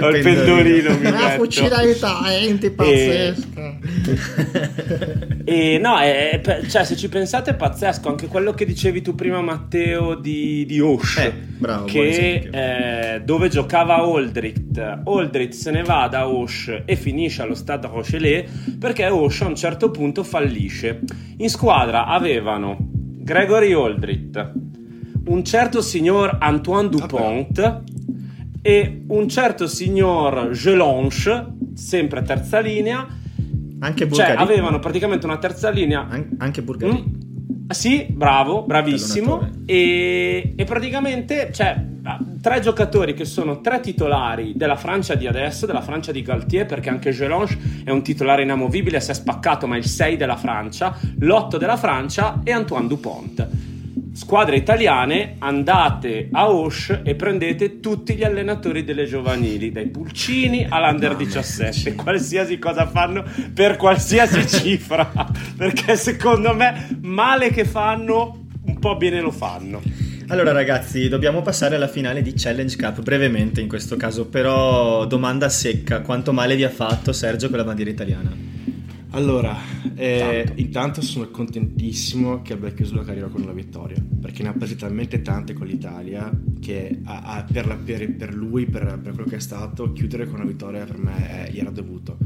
[0.00, 3.78] ho il pendolino mi una fucina di talenti pazzesca
[5.44, 8.08] e, e no è, è, cioè se ci pensate è pazzesco.
[8.08, 13.48] Anche quello che dicevi tu prima Matteo di, di Osh eh, bravo, che eh, dove
[13.48, 19.40] giocava Oldrit Oldrit se ne va da Osh e finisce allo Stade Rochelet perché Osh
[19.42, 21.00] a un certo punto fallisce.
[21.38, 24.52] In squadra avevano Gregory Oldrit
[25.26, 27.82] un certo signor Antoine Dupont Vabbè.
[28.62, 33.06] e un certo signor Gelange, sempre terza linea.
[33.78, 34.32] Anche Bulgari.
[34.32, 36.06] Cioè, avevano praticamente una terza linea.
[36.08, 36.92] An- anche Bulgari.
[36.92, 37.24] Mm?
[37.68, 39.48] Sì, bravo, bravissimo.
[39.66, 41.84] E, e, praticamente, cioè,
[42.40, 46.88] tre giocatori che sono tre titolari della Francia di adesso, della Francia di Galtier, perché
[46.88, 50.96] anche Gelange è un titolare inamovibile, si è spaccato, ma è il 6 della Francia,
[51.18, 53.74] l'8 della Francia e Antoine Dupont
[54.16, 61.10] squadre italiane, andate a Osh e prendete tutti gli allenatori delle giovanili, dai Pulcini all'Under
[61.10, 65.12] no, 17, qualsiasi cosa fanno per qualsiasi cifra,
[65.54, 69.82] perché secondo me male che fanno, un po' bene lo fanno.
[70.28, 75.50] Allora ragazzi, dobbiamo passare alla finale di Challenge Cup brevemente in questo caso, però domanda
[75.50, 78.34] secca, quanto male vi ha fatto Sergio con la bandiera italiana?
[79.16, 79.56] Allora,
[79.94, 84.52] eh, intanto sono contentissimo che abbia chiuso la carriera con una vittoria, perché ne ha
[84.52, 89.14] prese talmente tante con l'Italia che a, a, per, la, per, per, lui, per, per,
[89.14, 92.18] quello che è stato, chiudere con una vittoria per me gli era dovuto.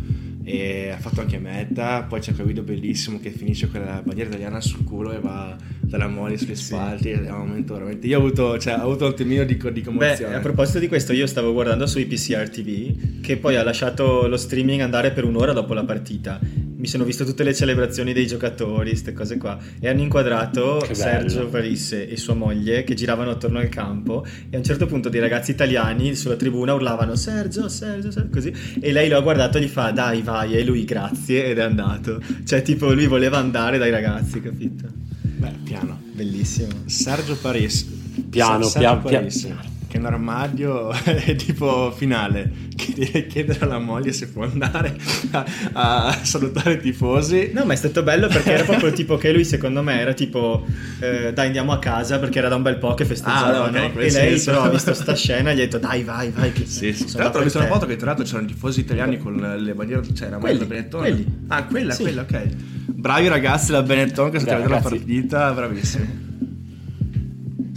[0.52, 4.30] E ha fatto anche meta, poi c'è quel video bellissimo che finisce con la bandiera
[4.30, 7.10] italiana sul culo e va dalla mole sugli spalti, sì.
[7.10, 8.06] è un momento veramente...
[8.08, 10.32] Io ho avuto, cioè, ho avuto un attimino di, di commozione.
[10.32, 14.26] Beh, a proposito di questo, io stavo guardando sui PCR TV, che poi ha lasciato
[14.26, 16.40] lo streaming andare per un'ora dopo la partita
[16.80, 21.46] mi sono visto tutte le celebrazioni dei giocatori, queste cose qua, e hanno inquadrato Sergio
[21.48, 25.20] Parisse e sua moglie che giravano attorno al campo e a un certo punto dei
[25.20, 29.60] ragazzi italiani sulla tribuna urlavano Sergio, Sergio, Sergio, così, e lei lo ha guardato e
[29.60, 32.20] gli fa dai vai, e lui grazie ed è andato.
[32.44, 34.86] Cioè tipo lui voleva andare dai ragazzi, capito?
[35.20, 36.00] Beh, piano.
[36.12, 36.72] Bellissimo.
[36.86, 37.86] Sergio Parisse.
[38.28, 44.12] Piano, Sergio piano, piano che un armadio è tipo finale che deve chiedere alla moglie
[44.12, 44.96] se può andare
[45.32, 47.50] a, a salutare i tifosi.
[47.52, 50.64] No, ma è stato bello perché era proprio tipo che lui secondo me era tipo
[51.00, 53.78] eh, dai andiamo a casa perché era da un bel po' che festeggiavano Ah, no,
[53.78, 54.50] ok, in quel e lei senso.
[54.52, 57.06] però ha visto sta scena e gli ha detto dai vai vai che Sì, sì.
[57.06, 59.34] Tra l'altro ho visto una te." foto che tra l'altro c'erano i tifosi italiani con
[59.58, 61.00] le bandiere, cioè era Quelli, Benetton.
[61.00, 61.26] quelli.
[61.48, 62.02] Ah, quella, Sì.
[62.02, 62.42] quella, ok.
[62.86, 64.88] Bravi ragazzi da Benetton che sono alla ragazzi.
[64.94, 66.28] partita, bravissimi.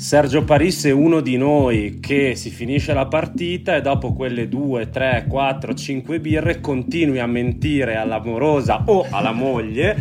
[0.03, 4.89] Sergio Paris è uno di noi che si finisce la partita e dopo quelle 2,
[4.89, 9.95] 3, 4, 5 birre continui a mentire all'amorosa o alla moglie.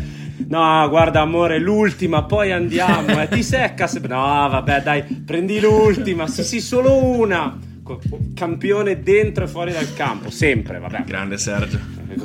[0.49, 3.23] No, guarda amore, l'ultima, poi andiamo.
[3.23, 4.01] Eh, ti secca se...
[4.01, 6.27] No, vabbè, dai, prendi l'ultima.
[6.27, 7.57] Sì, sì, solo una.
[8.35, 11.05] Campione dentro e fuori dal campo, sempre, vabbè.
[11.05, 11.79] Grande Sergio.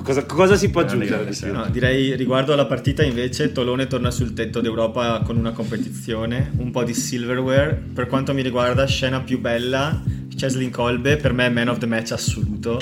[0.04, 1.30] Cosa, cosa si può aggiungere?
[1.52, 6.72] No, direi riguardo alla partita invece Tolone torna sul tetto d'Europa con una competizione, un
[6.72, 7.74] po' di silverware.
[7.93, 10.02] Per quanto mi riguarda, scena più bella,
[10.36, 12.80] Cheslin Kolbe, per me man of the match assoluto,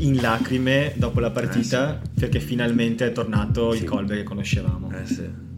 [0.00, 3.82] in lacrime dopo la partita perché finalmente è tornato Sì.
[3.82, 4.90] il Kolbe che conoscevamo.
[4.90, 5.52] Eh sì.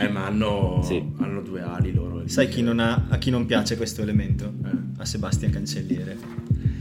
[0.00, 1.02] Eh, ma hanno, Sì.
[1.18, 2.26] hanno due ali loro.
[2.28, 4.52] Sai chi non ha- a chi non piace questo elemento?
[4.64, 4.70] Eh.
[4.98, 6.16] A Sebastian Cancelliere.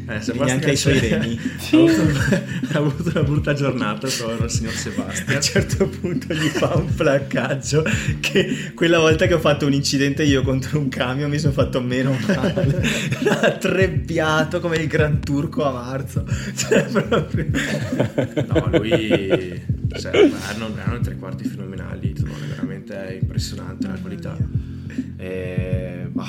[0.10, 1.38] Eh, neanche ai suoi reni.
[2.72, 5.36] ha, avuto, una brutta giornata con il signor A Sebastian.
[5.36, 7.84] un certo punto gli fa un placcaggio
[8.22, 11.82] che quella volta che ho fatto un incidente io contro un camion mi sono fatto
[11.82, 12.82] meno male.
[13.20, 16.26] L'ha trebbiato come il gran turco a marzo.
[16.56, 17.46] Cioè, proprio...
[18.48, 19.62] No, lui
[19.93, 24.38] cioè, hanno, hanno tre quarti fenomenali, Tolone, veramente impressionante la qualità.
[25.17, 26.26] E, bah,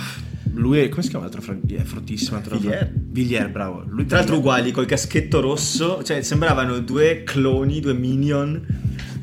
[0.59, 1.41] lui è, come si chiama l'altro?
[1.43, 2.41] fra- È fortissimo.
[2.41, 2.91] Villiers.
[2.95, 3.85] Villiers, bravo.
[3.89, 8.61] Lui Tra l'altro uguali, col caschetto rosso, cioè sembravano due cloni, due minion.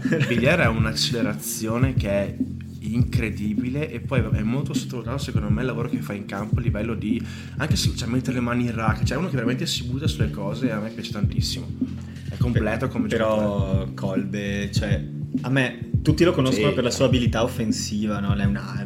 [0.27, 2.35] Villiers ha un'accelerazione che è
[2.81, 6.61] incredibile e poi è molto sottovalutato secondo me il lavoro che fa in campo a
[6.61, 7.19] livello di
[7.57, 10.29] anche se cioè, mettere le mani in rack cioè uno che veramente si butta sulle
[10.29, 11.65] cose e a me piace tantissimo
[12.29, 15.03] è completo come giocatore Però Kolbe, cioè,
[15.41, 16.73] a me tutti lo conoscono Sì.
[16.75, 18.35] per la sua abilità offensiva, no?
[18.35, 18.85] Lei è una,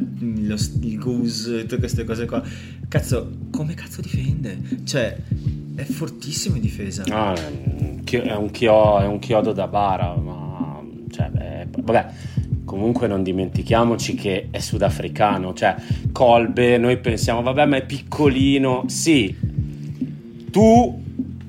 [0.49, 2.43] lo, il goose, tutte queste cose qua.
[2.87, 4.57] Cazzo, come cazzo difende?
[4.83, 5.15] Cioè,
[5.75, 7.03] è fortissimo in difesa.
[7.09, 12.07] Ah, è un chio- è un chiodo da bara, ma cioè, beh, vabbè.
[12.65, 15.75] Comunque non dimentichiamoci che è sudafricano, cioè
[16.11, 18.83] Kolbe, noi pensiamo, vabbè, ma è piccolino.
[18.87, 19.35] Sì,
[20.51, 21.01] tu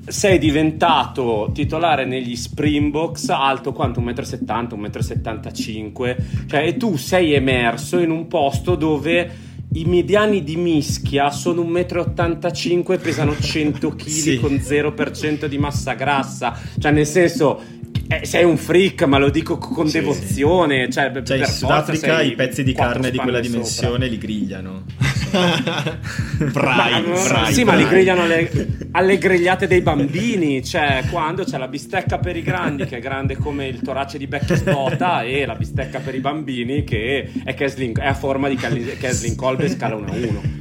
[0.07, 7.33] sei diventato titolare negli Springboks alto quanto 1,70 m, 1,75 m, cioè e tu sei
[7.33, 13.89] emerso in un posto dove i mediani di mischia sono 1,85 m e pesano 100
[13.95, 14.39] kg Sì.
[14.39, 17.61] con 0% di massa grassa, cioè nel senso
[18.07, 22.35] eh, sei un freak, ma lo dico con Sì, devozione, cioè, Cioè, in Sudafrica i
[22.35, 24.83] pezzi di carne di quella dimensione li grigliano.
[26.51, 28.49] Brai, brai, sì, ma li grigliano alle,
[28.91, 30.63] alle grigliate dei bambini.
[30.63, 34.27] Cioè, quando c'è la bistecca per i grandi, che è grande come il torace di
[34.27, 38.55] Becky Spota, e la bistecca per i bambini, che è, Kesling- è a forma di
[38.55, 40.60] Kesling Kolbe scala 1 a 1.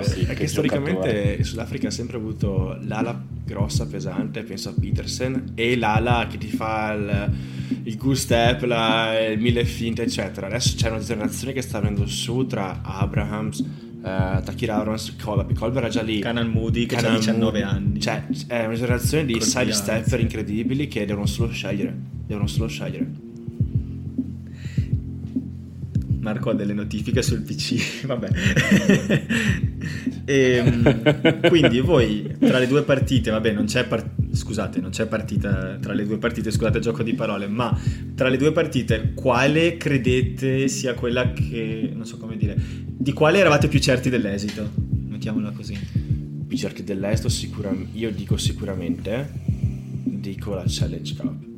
[0.00, 4.74] È, sì, è che storicamente il Sudafrica ha sempre avuto l'ala grossa, pesante, penso a
[4.78, 7.32] Petersen, e l'ala che ti fa il,
[7.84, 10.46] il goose step, la- il mille finte, eccetera.
[10.46, 15.16] Adesso c'è una generazione che sta venendo su tra Abrahams, eh, Takir Abrams.
[15.16, 16.20] Kolbe era già lì.
[16.20, 17.62] Canan Moody che ha Canan 19 Moody.
[17.62, 18.00] anni.
[18.00, 19.72] Cioè, è una generazione di Colpi side alti.
[19.72, 21.96] stepper incredibili che devono solo scegliere.
[22.26, 23.28] Devono solo scegliere.
[26.20, 28.28] Marco ha delle notifiche sul PC, vabbè.
[30.26, 35.76] Ehm, quindi voi tra le due partite, vabbè, non c'è par- scusate, non c'è partita
[35.80, 37.76] tra le due partite, scusate gioco di parole, ma
[38.14, 43.38] tra le due partite quale credete sia quella che non so come dire, di quale
[43.38, 44.70] eravate più certi dell'esito?
[45.08, 45.76] Mettiamola così.
[46.46, 49.30] più certi dell'est sicuramente io dico sicuramente
[50.04, 51.49] dico la Challenge Cup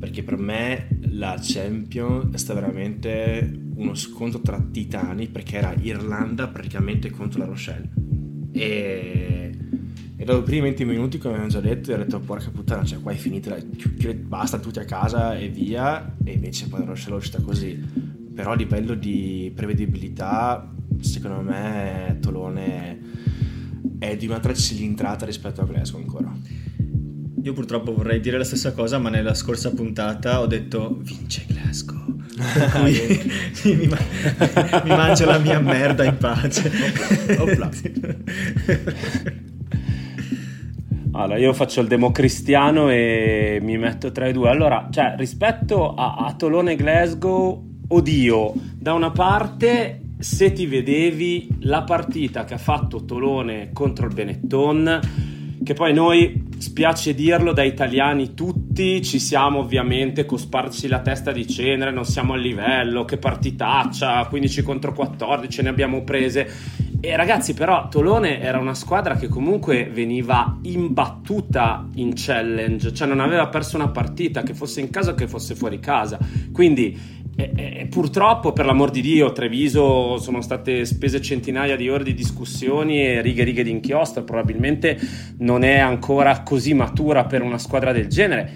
[0.00, 6.48] perché per me la Champion è stata veramente uno scontro tra titani perché era Irlanda
[6.48, 7.90] praticamente contro la Rochelle.
[8.52, 9.54] E,
[10.16, 13.00] e dopo i primi 20 minuti come abbiamo già detto ho detto porca puttana cioè
[13.00, 16.16] qua è finita la- basta tutti a casa e via.
[16.24, 17.78] E invece poi la Rochelle è uscita così.
[18.34, 23.00] Però a livello di prevedibilità secondo me Tolone
[23.98, 26.34] è di un'altra cilindrata rispetto a Glasgow ancora.
[27.42, 32.16] Io purtroppo vorrei dire la stessa cosa, ma nella scorsa puntata ho detto vince Glasgow.
[32.72, 33.20] Cui
[33.76, 33.98] mi, ma-
[34.84, 36.70] mi mangio la mia merda in pace.
[41.12, 44.48] Allora, io faccio il democristiano e mi metto tra i due.
[44.48, 51.82] Allora, cioè, rispetto a, a Tolone Glasgow, oddio, da una parte se ti vedevi la
[51.82, 55.00] partita che ha fatto Tolone contro il Benetton,
[55.64, 61.48] che poi noi, spiace dirlo, da italiani tutti ci siamo ovviamente cosparsi la testa di
[61.48, 66.88] cenere, non siamo a livello, che partitaccia, 15 contro 14 ne abbiamo prese.
[67.00, 73.20] E ragazzi, però Tolone era una squadra che comunque veniva imbattuta in challenge, cioè non
[73.20, 76.18] aveva perso una partita, che fosse in casa o che fosse fuori casa.
[76.52, 82.04] Quindi e, e, purtroppo, per l'amor di Dio, Treviso sono state spese centinaia di ore
[82.04, 84.24] di discussioni e righe righe di inchiostro.
[84.24, 84.98] Probabilmente
[85.38, 88.52] non è ancora così matura per una squadra del genere.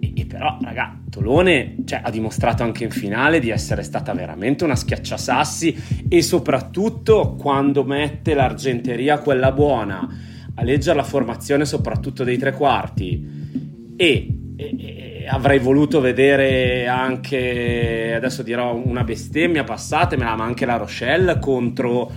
[0.00, 4.64] E, e però, raga, Tolone cioè, ha dimostrato anche in finale di essere stata veramente
[4.64, 10.06] una schiacciasassi e soprattutto quando mette l'argenteria quella buona
[10.54, 18.42] a leggere la formazione soprattutto dei tre quarti e, e avrei voluto vedere anche, adesso
[18.42, 22.10] dirò una bestemmia, passatemela, ma anche la Rochelle contro,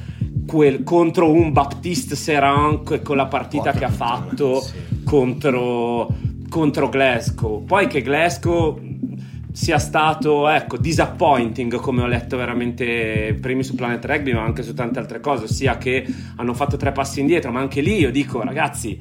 [0.45, 5.03] quel, contro un Baptiste Seran con la partita oh, che ha fatto sì.
[5.03, 6.07] contro,
[6.49, 7.63] contro Glasgow.
[7.63, 8.79] Poi che Glasgow
[9.51, 14.73] sia stato ecco disappointing come ho letto veramente primi su Planet Rugby ma anche su
[14.73, 16.05] tante altre cose sia che
[16.37, 18.97] hanno fatto tre passi indietro ma anche lì io dico ragazzi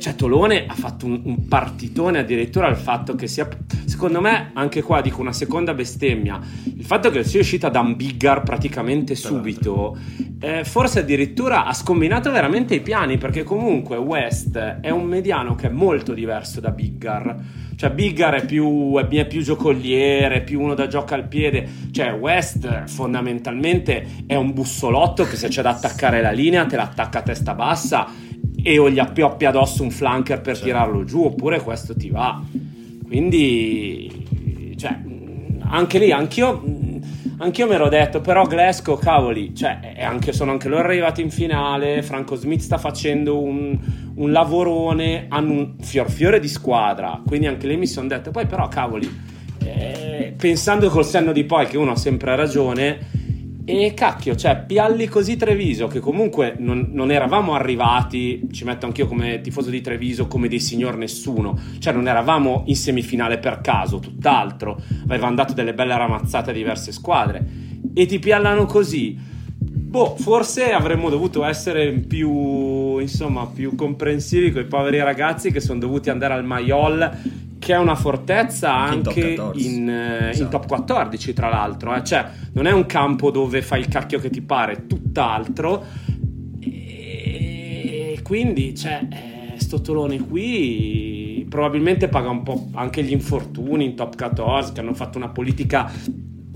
[0.00, 3.48] cioè Tolone ha fatto un, un, partitone addirittura al fatto che sia
[3.84, 6.40] secondo me anche qua dico una seconda bestemmia.
[6.64, 9.96] Il fatto che sia uscita da Biggar praticamente subito
[10.40, 15.66] eh, forse addirittura ha scombinato veramente i piani perché comunque West è un mediano che
[15.66, 17.36] è molto diverso da Biggar.
[17.76, 21.68] Cioè Biggar è più, è più giocoliere è più uno da gioca al piede.
[21.90, 27.18] Cioè West fondamentalmente è un bussolotto che se c'è da attaccare la linea te l'attacca
[27.18, 28.28] a testa bassa
[28.62, 30.64] e o gli appioppi addosso un flanker per certo.
[30.64, 32.42] tirarlo giù, oppure questo ti va.
[33.06, 34.98] Quindi, cioè,
[35.62, 36.62] anche lì, anch'io,
[37.38, 42.02] anch'io mi ero detto, però Glasgow, cavoli, cioè, anche, sono anche loro arrivati in finale,
[42.02, 43.78] Franco Smith sta facendo un,
[44.14, 48.46] un lavorone, hanno un fior fiore di squadra, quindi anche lì mi sono detto, poi
[48.46, 49.08] però, cavoli,
[49.64, 52.98] eh, pensando col senno di poi che uno ha sempre ragione,
[53.64, 59.06] e cacchio, cioè, Pialli così Treviso, che comunque non, non, eravamo arrivati, ci metto anch'io
[59.06, 63.98] come tifoso di Treviso, come dei signor nessuno, cioè non eravamo in semifinale per caso,
[63.98, 67.44] tutt'altro, avevano dato delle belle ramazzate a diverse squadre,
[67.94, 69.16] e ti piallano così.
[69.62, 75.80] Boh, forse avremmo dovuto essere più, insomma, più comprensivi con i poveri ragazzi che sono
[75.80, 80.42] dovuti andare al Maiol che è una fortezza anche in, in, eh, esatto.
[80.42, 82.02] in top 14 tra l'altro, eh?
[82.02, 85.84] cioè non è un campo dove fai il cacchio che ti pare, tutt'altro
[86.58, 93.94] e quindi cioè, eh, sto tolone qui probabilmente paga un po' anche gli infortuni in
[93.94, 95.92] top 14 che hanno fatto una politica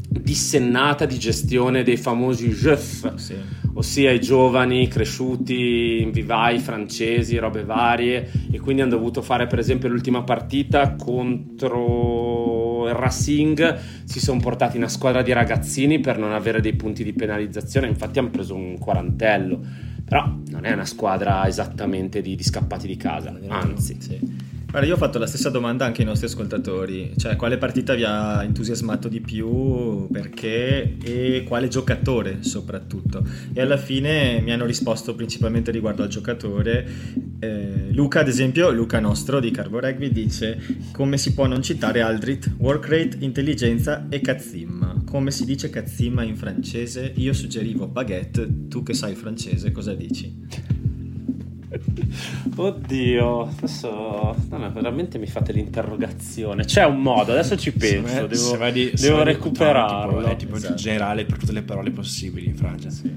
[0.08, 3.34] dissennata di gestione dei famosi jeuf, sì.
[3.74, 9.58] Ossia i giovani cresciuti in vivai francesi, robe varie, e quindi hanno dovuto fare per
[9.58, 16.32] esempio l'ultima partita contro il Racing, si sono portati una squadra di ragazzini per non
[16.32, 19.60] avere dei punti di penalizzazione, infatti hanno preso un quarantello,
[20.04, 23.96] però non è una squadra esattamente di, di scappati di casa, anzi.
[23.98, 24.52] Sì.
[24.74, 28.02] Guarda, io ho fatto la stessa domanda anche ai nostri ascoltatori, cioè quale partita vi
[28.02, 33.24] ha entusiasmato di più, perché e quale giocatore soprattutto.
[33.52, 36.84] E alla fine mi hanno risposto principalmente riguardo al giocatore.
[37.38, 40.60] Eh, Luca, ad esempio, Luca nostro di Carbo Rugby dice
[40.90, 45.04] come si può non citare Aldrit, work rate, intelligenza e Kazzim.
[45.04, 47.12] Come si dice Kazzim in francese?
[47.14, 50.83] Io suggerivo baguette, tu che sai francese cosa dici?
[52.56, 56.64] Oddio, adesso no, veramente mi fate l'interrogazione.
[56.64, 60.18] C'è un modo, adesso ci penso, devo, di, devo recuperarlo.
[60.18, 60.74] Tipo, è tipo esatto.
[60.74, 62.90] generale per tutte le parole possibili in Francia.
[62.90, 63.12] Sì.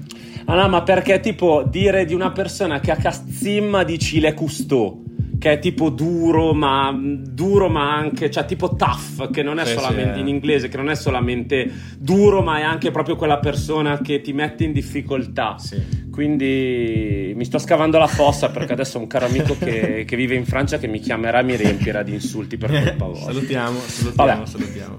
[0.46, 5.06] Ah no, ma perché tipo dire di una persona che ha Cassim dici le custò
[5.38, 9.74] che è tipo duro ma, duro ma anche, cioè tipo tough, che non è sì,
[9.74, 14.00] solamente sì, in inglese, che non è solamente duro ma è anche proprio quella persona
[14.00, 15.56] che ti mette in difficoltà.
[15.58, 16.06] Sì.
[16.10, 20.34] Quindi mi sto scavando la fossa perché adesso ho un caro amico che, che vive
[20.34, 23.32] in Francia che mi chiamerà e mi riempirà di insulti per colpa vostra.
[23.32, 24.46] Salutiamo, salutiamo, Vabbè.
[24.46, 24.98] salutiamo.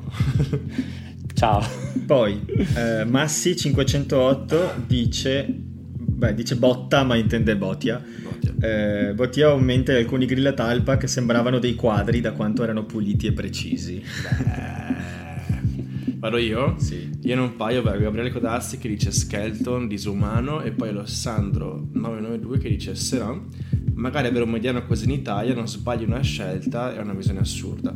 [1.33, 1.61] Ciao.
[2.05, 2.41] Poi
[2.75, 8.01] eh, Massi508 dice, beh, dice botta ma intende botia
[8.59, 13.27] eh, Bottia aumenta alcuni grill a talpa che sembravano dei quadri da quanto erano puliti
[13.27, 14.01] e precisi.
[14.21, 16.75] Beh, vado io?
[16.77, 17.09] Sì.
[17.21, 22.57] Io in un paio vedo Gabriele Codazzi che dice Skeleton, disumano, e poi Alessandro 992
[22.57, 23.47] che dice Seran.
[23.93, 27.95] Magari avere un mediano così in Italia non sbagli una scelta, è una visione assurda.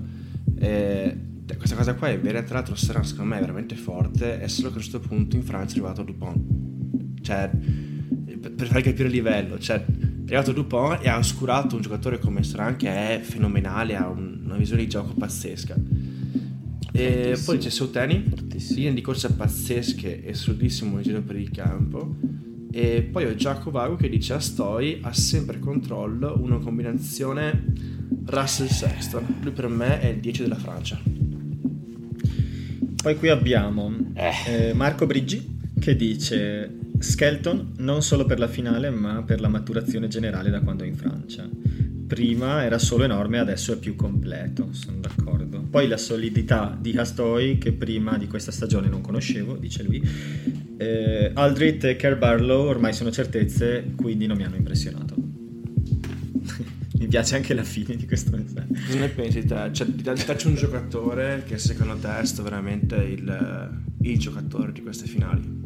[0.60, 1.18] E
[1.58, 4.74] questa cosa qua è vera, tra l'altro sarà secondo me veramente forte, è solo che
[4.74, 7.22] a questo punto in Francia è arrivato Dupont.
[7.22, 7.50] Cioè,
[8.40, 9.84] per far capire il livello, cioè,
[10.34, 14.82] arrivato Dupont e ha oscurato un giocatore come Soran che è fenomenale, ha una visione
[14.82, 15.76] di gioco pazzesca.
[16.92, 18.32] E poi c'è Souteni,
[18.70, 22.16] linee di corsa pazzesche e solidissimo in giro per il campo.
[22.72, 27.66] E poi ho Giacomo Vago che dice a Stoi ha sempre controllo una combinazione
[28.26, 29.38] Russell Sexton.
[29.42, 31.00] Lui per me è il 10 della Francia.
[33.04, 34.70] Poi qui abbiamo eh.
[34.70, 40.08] Eh, Marco Brigi che dice Skelton non solo per la finale ma per la maturazione
[40.08, 41.48] generale da quando è in Francia.
[42.08, 45.66] Prima era solo enorme, adesso è più completo, sono d'accordo.
[45.70, 50.02] Poi la solidità di Hastoy che prima di questa stagione non conoscevo, dice lui.
[50.78, 55.16] Eh, Aldrit e Kerr Barlow ormai sono certezze, quindi non mi hanno impressionato.
[57.00, 58.74] mi piace anche la fine di questo messaggio.
[58.86, 59.70] Cosa ne pensi te?
[59.72, 65.06] Cioè, ti faccio un giocatore che secondo te è veramente il, il giocatore di queste
[65.06, 65.63] finali?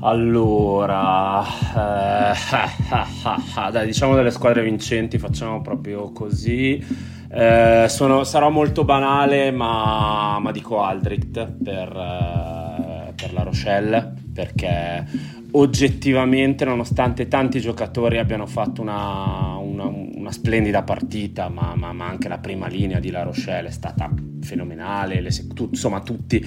[0.00, 1.42] Allora,
[2.34, 6.84] eh, dai, diciamo delle squadre vincenti, facciamo proprio così.
[7.28, 15.04] Eh, sono, sarò molto banale, ma, ma dico Aldrit per, eh, per, la Rochelle, perché
[15.52, 19.90] oggettivamente, nonostante tanti giocatori abbiano fatto una, una,
[20.26, 24.12] una splendida partita, ma, ma, ma, anche la prima linea di La Rochelle è stata
[24.40, 26.44] fenomenale, le, tu, insomma tutti.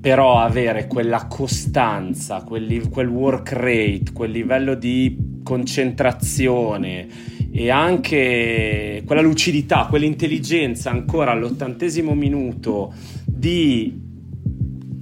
[0.00, 7.08] Però avere quella costanza, quel, quel work rate, quel livello di concentrazione
[7.52, 12.94] e anche quella lucidità, quell'intelligenza ancora all'ottantesimo minuto
[13.26, 14.08] di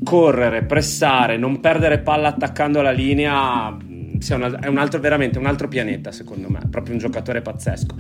[0.03, 3.77] correre, pressare, non perdere palla attaccando la linea
[4.21, 7.95] sia una, è un altro, veramente un altro pianeta secondo me, proprio un giocatore pazzesco.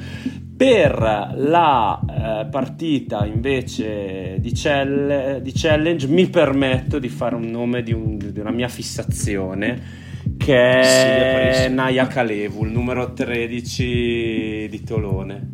[0.56, 7.82] Per la eh, partita invece di, cell- di, challenge mi permetto di fare un nome
[7.82, 10.06] di, un, di una mia fissazione
[10.36, 15.50] che è sì, Naya Kalevu, il numero 13 di Tolone.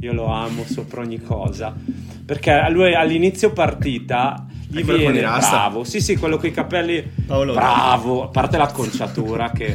[0.00, 1.74] Io lo amo sopra ogni cosa.
[2.24, 7.54] Perché a lui all'inizio partita gli viene bravo, sì sì, quello con i capelli Paolo.
[7.54, 9.74] bravo, a parte l'acconciatura che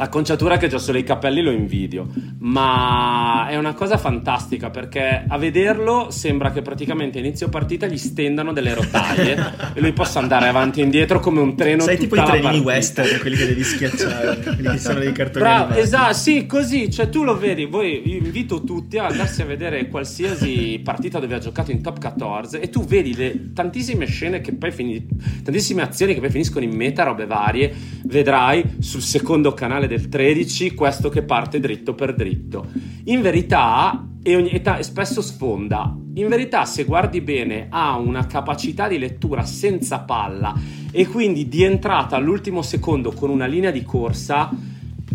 [0.00, 2.06] L'acconciatura che ho solo i capelli lo invidio,
[2.38, 8.52] ma è una cosa fantastica perché a vederlo sembra che praticamente inizio partita gli stendano
[8.52, 9.34] delle rotaie
[9.74, 11.82] e lui possa andare avanti e indietro come un treno.
[11.82, 15.44] Sei tipo i trenini western, quelli che devi schiacciare, quelli che sono dei cartoni.
[15.44, 19.88] Bravo, esatto, sì, così, cioè tu lo vedi, voi invito tutti ad andarsi a vedere
[19.88, 24.52] qualsiasi partita dove ha giocato in top 14 e tu vedi le tantissime scene che
[24.54, 27.74] poi finiscono, tantissime azioni che poi finiscono in meta, robe varie,
[28.04, 32.66] vedrai sul secondo canale del 13 questo che parte dritto per dritto.
[33.04, 38.86] In verità, e, ogni, e spesso sfonda, in verità se guardi bene ha una capacità
[38.86, 40.54] di lettura senza palla
[40.92, 44.50] e quindi di entrata all'ultimo secondo con una linea di corsa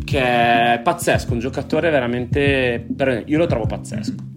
[0.04, 2.88] che è pazzesco, un giocatore veramente...
[3.26, 4.32] io lo trovo pazzesco.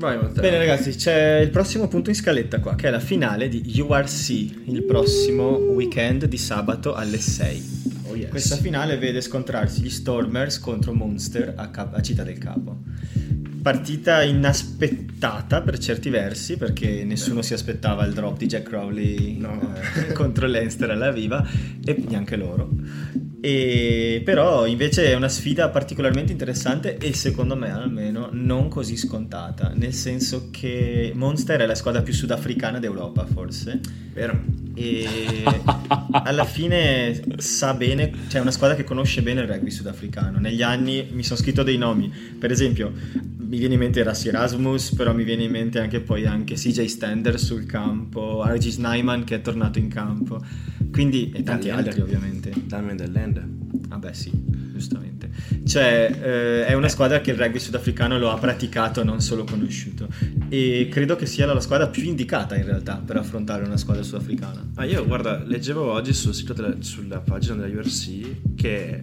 [0.00, 3.62] Vai, Bene ragazzi, c'è il prossimo punto in scaletta qua, che è la finale di
[3.86, 7.89] URC, il prossimo weekend di sabato alle 6.
[8.20, 8.30] Yes.
[8.30, 12.80] Questa finale vede scontrarsi gli Stormers contro Monster a, Cap- a Città del Capo.
[13.62, 19.74] Partita inaspettata per certi versi, perché nessuno si aspettava il drop di Jack Crowley no.
[19.74, 21.46] eh, contro Leinster alla viva,
[21.84, 22.68] e neanche loro.
[23.42, 29.72] E però invece è una sfida particolarmente interessante e secondo me almeno non così scontata,
[29.74, 33.80] nel senso che Monster è la squadra più sudafricana d'Europa forse.
[34.12, 34.38] Vero
[34.74, 35.42] e
[36.10, 40.38] alla fine sa bene, cioè è una squadra che conosce bene il rugby sudafricano.
[40.38, 42.92] Negli anni mi sono scritto dei nomi, per esempio
[43.50, 46.84] mi viene in mente Rassi Erasmus, però mi viene in mente anche poi anche CJ
[46.84, 50.40] Stander sul campo, Argis Nyman che è tornato in campo,
[50.90, 52.52] quindi e tanti altri ovviamente.
[52.64, 53.42] Damien dell'End.
[53.88, 54.30] Vabbè sì,
[54.72, 55.30] giustamente.
[55.64, 60.08] Cioè, eh, è una squadra che il rugby sudafricano lo ha praticato, non solo conosciuto.
[60.48, 64.70] E credo che sia la squadra più indicata in realtà per affrontare una squadra sudafricana.
[64.74, 69.00] Ah, io guarda, leggevo oggi sul sito della, sulla pagina della URC che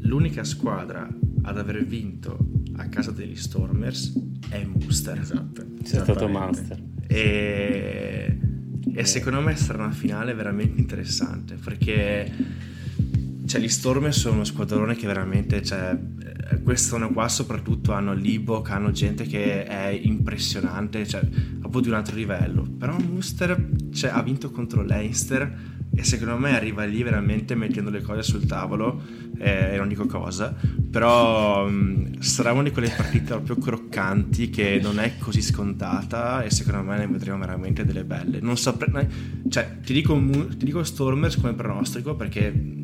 [0.00, 1.08] l'unica squadra
[1.42, 2.38] ad aver vinto
[2.76, 4.12] a casa degli Stormers
[4.48, 5.18] è Munster.
[5.18, 5.64] Esatto.
[5.82, 6.82] È stato Munster.
[7.06, 8.38] E,
[8.94, 12.30] e secondo me sarà una finale veramente interessante perché
[13.46, 15.94] cioè, gli Stormers sono uno squadrone che veramente, cioè,
[16.50, 21.22] eh, quest'anno qua soprattutto hanno Libok, hanno gente che è impressionante, cioè,
[21.58, 22.62] proprio di un altro livello.
[22.62, 28.00] Però Munster cioè, ha vinto contro Leinster e secondo me arriva lì veramente mettendo le
[28.00, 29.02] cose sul tavolo,
[29.38, 30.54] eh, non dico cosa,
[30.90, 36.50] però mh, sarà una di quelle partite proprio croccanti che non è così scontata e
[36.50, 38.40] secondo me ne vedremo veramente delle belle.
[38.40, 39.06] Non saprei,
[39.48, 40.18] cioè ti dico,
[40.56, 42.80] ti dico Stormers come pronostico perché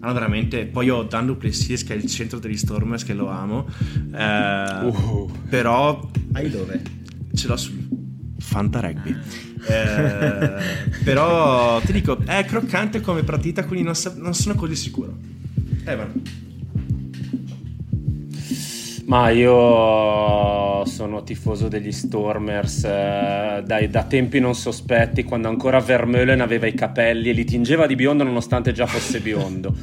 [0.00, 3.68] hanno veramente, poi ho Dan Duplessis che è il centro degli Stormers che lo amo,
[4.14, 5.30] eh, uh.
[5.48, 6.10] però...
[6.32, 6.82] Hai dove?
[7.34, 8.00] Ce l'ho su
[8.42, 9.16] Fanta Rugby.
[9.68, 10.52] Eh,
[11.04, 15.16] però ti dico, è croccante come partita, quindi non, sa- non sono così sicuro.
[15.84, 16.22] Evan.
[19.04, 26.40] Ma io sono tifoso degli Stormers eh, dai, da tempi non sospetti, quando ancora Vermeulen
[26.40, 29.74] aveva i capelli e li tingeva di biondo nonostante già fosse biondo.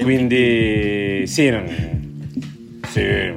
[0.00, 1.52] Quindi sì,
[2.86, 3.32] sì,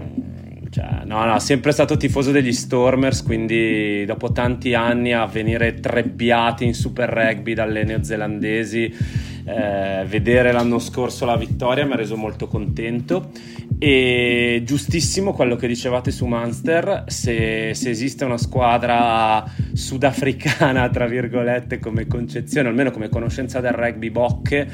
[0.80, 6.64] cioè, no, no, sempre stato tifoso degli Stormers, quindi dopo tanti anni a venire trebbiati
[6.64, 8.96] in Super Rugby dalle neozelandesi,
[9.44, 13.32] eh, vedere l'anno scorso la vittoria mi ha reso molto contento.
[13.78, 21.80] E giustissimo quello che dicevate su Munster, se, se esiste una squadra sudafricana, tra virgolette,
[21.80, 24.66] come concezione, almeno come conoscenza del rugby bocche,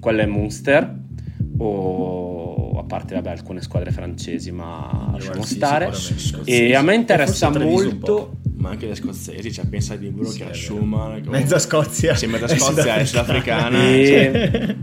[0.00, 1.02] quella è Munster.
[1.58, 2.33] O
[2.94, 5.90] parte vabbè, alcune squadre francesi, ma lasciamo sì, stare.
[6.44, 8.36] E a me interessa molto.
[8.56, 11.26] Ma anche le scozzesi, cioè pensa a Edinburgh sì, che a Schumann.
[11.26, 12.14] Mezza Scozia.
[12.14, 13.82] Sì, mezza Scozia è sudafricana.
[13.82, 14.76] E...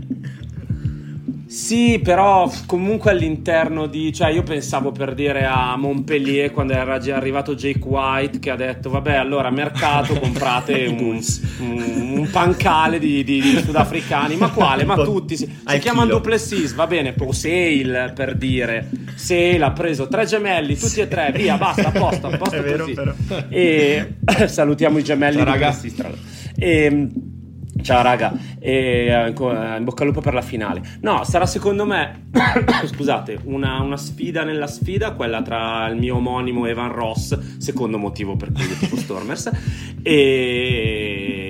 [1.62, 4.12] Sì, però comunque all'interno di...
[4.12, 8.56] Cioè io pensavo per dire a Montpellier quando era già arrivato Jake White che ha
[8.56, 11.22] detto vabbè allora mercato comprate un,
[11.60, 14.34] un, un, pancale di, di, di, sudafricani.
[14.34, 14.82] Ma quale?
[14.82, 15.36] Ma tutti.
[15.36, 18.90] Si, si chiamano Duplessis, va bene, o Sale per dire.
[19.14, 22.60] Sale ha preso tre gemelli, tutti e tre, via, basta, a posto, a posto È
[22.60, 22.94] vero, così.
[22.94, 23.12] Però.
[23.48, 24.14] E
[24.46, 25.94] salutiamo i gemelli Ciao, ragazzi.
[26.56, 27.08] E,
[27.80, 30.82] Ciao raga, e eh, in bocca al lupo per la finale.
[31.00, 32.26] No, sarà secondo me,
[32.86, 38.36] scusate, una, una, sfida nella sfida, quella tra il mio omonimo Evan Ross, secondo motivo
[38.36, 39.50] per cui io tipo Stormers,
[40.02, 41.48] e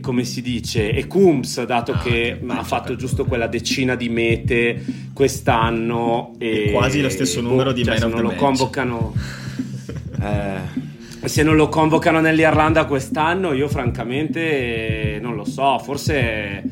[0.00, 4.84] come si dice, e Coombs, dato ah, che ha fatto giusto quella decina di mete
[5.12, 6.32] quest'anno.
[6.38, 8.38] E, e quasi lo stesso numero di cioè, non lo match.
[8.38, 9.14] convocano...
[10.20, 10.92] eh
[11.24, 16.62] se non lo convocano nell'Irlanda quest'anno, io francamente non lo so, forse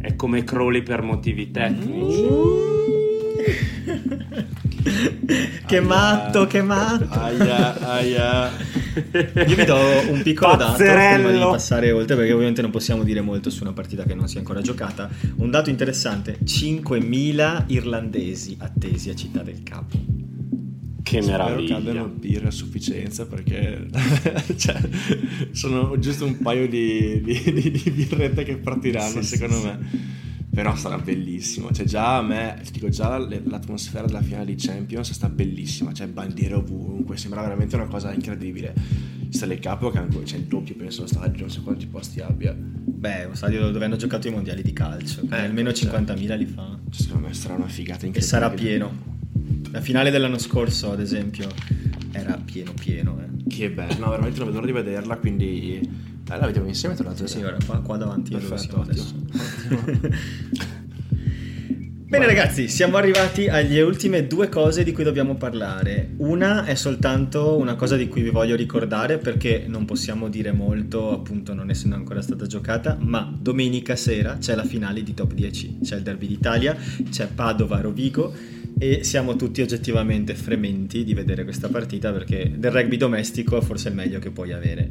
[0.00, 2.22] è come Crowley per motivi tecnici.
[5.66, 7.18] che aia, matto, che matto.
[7.18, 8.50] Aia, aia.
[9.46, 9.76] Io vi do
[10.10, 13.72] un piccolo dato prima di passare oltre, perché ovviamente non possiamo dire molto su una
[13.72, 15.08] partita che non si è ancora giocata.
[15.36, 20.23] Un dato interessante: 5.000 irlandesi attesi a Città del Capo.
[21.14, 21.66] Che Spero meraviglia.
[21.68, 23.86] che abbiano birra a sufficienza perché
[24.56, 24.80] cioè,
[25.52, 29.78] sono giusto un paio di, di, di, di birrette che partiranno sì, secondo sì, me.
[29.90, 29.98] Sì.
[30.52, 31.70] Però sarà bellissimo.
[31.70, 35.92] Cioè, già a me, ti dico, già l'atmosfera della finale di Champions sta bellissima.
[35.92, 38.74] Cioè, bandiere ovunque, sembra veramente una cosa incredibile.
[39.28, 42.20] Sta il capo che ancora c'è il doppio, penso, lo stadio, non so quanti posti
[42.20, 42.52] abbia.
[42.54, 45.22] Beh, uno stadio dove hanno giocato i mondiali di calcio.
[45.30, 46.78] Eh, almeno 50.000 cioè, li fa.
[46.90, 48.18] Secondo me sarà una figata incredibile.
[48.18, 49.12] E sarà pieno.
[49.74, 51.48] La finale dell'anno scorso, ad esempio,
[52.12, 53.18] era pieno pieno.
[53.20, 53.48] Eh.
[53.48, 55.80] Che bello, no, veramente non vedo l'ora di vederla, quindi...
[55.80, 57.26] Eh, la vediamo insieme tra l'altro.
[57.26, 59.14] Sì, ora qua, qua davanti Perfetto, adesso.
[62.06, 66.10] Bene ragazzi, siamo arrivati alle ultime due cose di cui dobbiamo parlare.
[66.18, 71.10] Una è soltanto una cosa di cui vi voglio ricordare perché non possiamo dire molto,
[71.10, 75.78] appunto non essendo ancora stata giocata, ma domenica sera c'è la finale di Top 10,
[75.82, 76.76] c'è il Derby d'Italia,
[77.10, 78.53] c'è Padova-Rovigo
[78.84, 83.88] e siamo tutti oggettivamente frementi di vedere questa partita perché del rugby domestico è forse
[83.88, 84.86] il meglio che puoi avere.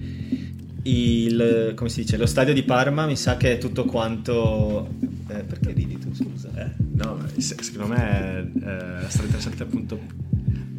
[0.81, 4.89] Il, come si dice, lo stadio di Parma mi sa che è tutto quanto...
[5.27, 6.49] Eh, perché ridi tu, scusa?
[6.55, 9.99] Eh, no, secondo me eh, sarà interessante appunto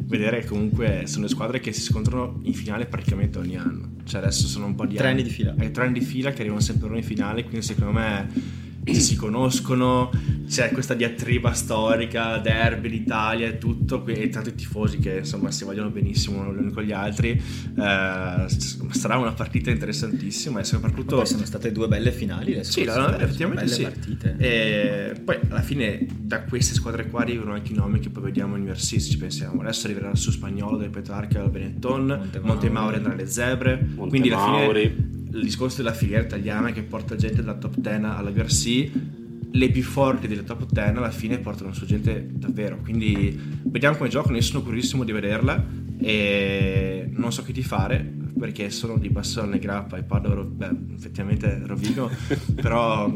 [0.07, 3.91] vedere che comunque sono squadre che si scontrano in finale praticamente ogni anno.
[4.03, 5.55] Cioè adesso sono un po' di tre anni, anni di fila.
[5.57, 8.27] Eh, tre anni di fila che arrivano sempre loro in finale, quindi secondo me
[8.93, 10.11] si conoscono,
[10.47, 15.89] c'è questa diatriba storica, derby, l'Italia e tutto, e tanti tifosi che insomma si vogliono
[15.89, 17.31] benissimo gli uni con gli altri.
[17.31, 18.45] Eh,
[18.89, 21.17] sarà una partita interessantissima e soprattutto...
[21.17, 22.53] poi sono state due belle finali.
[22.53, 23.81] Le sì, no, no, effettivamente belle sì.
[23.83, 24.35] partite.
[24.37, 28.55] E poi alla fine da queste squadre qua arrivano anche i nomi che poi vediamo
[28.55, 29.61] in Universis, ci pensiamo.
[29.61, 34.09] Adesso arriverà su Spagnolo del Petrarca al Benetton, Montemauri, Montemauri andrà alle Zebre, Montemauri.
[34.09, 38.31] quindi alla fine il discorso della filiera italiana che porta gente dalla top 10 alla
[38.31, 38.91] VRC
[39.51, 44.09] le più forti delle top 10 alla fine portano su gente davvero quindi vediamo come
[44.09, 45.63] giocano io sono curiosissimo di vederla
[45.99, 50.69] e non so che ti fare perché sono di Bassone Grappa e parlo, ro- beh,
[50.93, 52.11] effettivamente Rovigo,
[52.53, 53.07] però,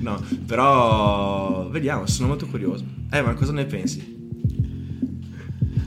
[0.00, 2.84] no, però vediamo, sono molto curioso.
[3.10, 4.21] Eh, ma cosa ne pensi?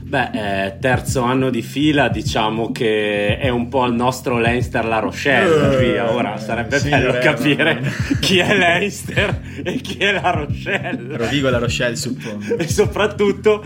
[0.08, 0.30] Beh,
[0.66, 5.74] eh, terzo anno di fila, diciamo che è un po' il nostro Leinster La Rochelle.
[5.78, 6.12] Eh, via.
[6.12, 7.88] Ora eh, sarebbe sì, bello eh, capire ma-
[8.20, 11.16] chi è Leinster e chi è La Rochelle.
[11.16, 12.56] Rovigo la Rochelle, suppongo.
[12.56, 13.64] E soprattutto,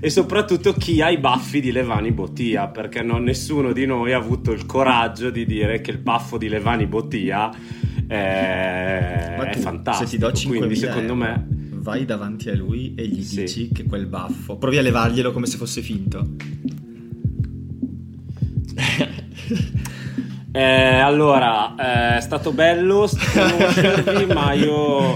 [0.00, 4.16] e soprattutto chi ha i baffi di Levani Bottia, perché non- nessuno di noi ha
[4.18, 7.50] avuto il coraggio di dire che il baffo di Levani Bottia
[8.08, 10.08] è, Ma è tu, fantastico.
[10.08, 11.46] se ti do 5 Quindi secondo me...
[11.88, 13.40] vai davanti a lui e gli Sì.
[13.40, 16.28] dici che quel baffo provi a levarglielo come se fosse finto
[20.50, 20.62] Eh,
[20.98, 25.12] allora, eh, è stato bello conoscervi, ma io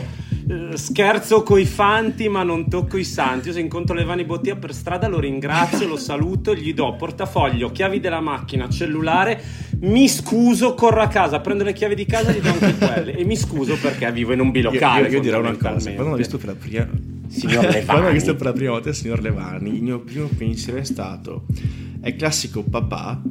[0.46, 3.48] eh, scherzo coi fanti, ma non tocco i santi.
[3.48, 7.98] Io se incontro Levani Bottia per strada lo ringrazio, lo saluto, gli do portafoglio, chiavi
[7.98, 9.42] della macchina, cellulare,
[9.82, 13.16] mi scuso, corro a casa, prendo le chiavi di casa e gli do anche quelle.
[13.16, 15.08] E mi scuso perché vivo in un bilocale.
[15.08, 16.88] io, io dirò una cosa, quando l'ho visto per la prima
[17.28, 17.84] Signor Levani.
[17.86, 20.84] quando l'ho visto per la prima volta il signor Levani, il mio primo pensiero è
[20.84, 21.46] stato
[22.00, 23.22] è classico papà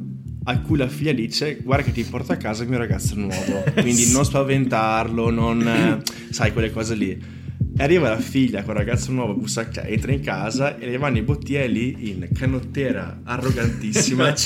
[0.44, 3.62] a cui la figlia dice guarda che ti porto a casa il mio ragazzo nuovo
[3.80, 7.41] quindi non spaventarlo non eh, sai quelle cose lì
[7.82, 11.68] arriva la figlia con il ragazzo nuovo bussa, entra in casa e Levani Bottia è
[11.68, 14.32] lì in canottera arrogantissima.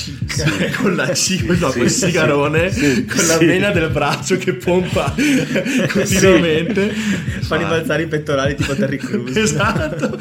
[0.77, 5.13] Con la cicca no, Sì, col sigarone sì, con la vena del braccio che pompa
[5.91, 6.89] continuamente.
[6.89, 9.35] Fanno Fa- balzare i pettorali tipo Terry Crews.
[9.47, 10.17] Esatto.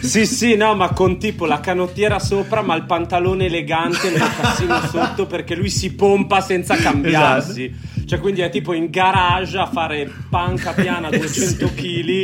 [0.00, 4.18] Sì, sì, no, ma con tipo la canottiera sopra, ma il pantalone elegante e il
[4.18, 7.72] mocassino sotto perché lui si pompa senza cambiarsi.
[8.06, 12.19] Cioè, quindi è tipo in garage a fare panca piana 200 kg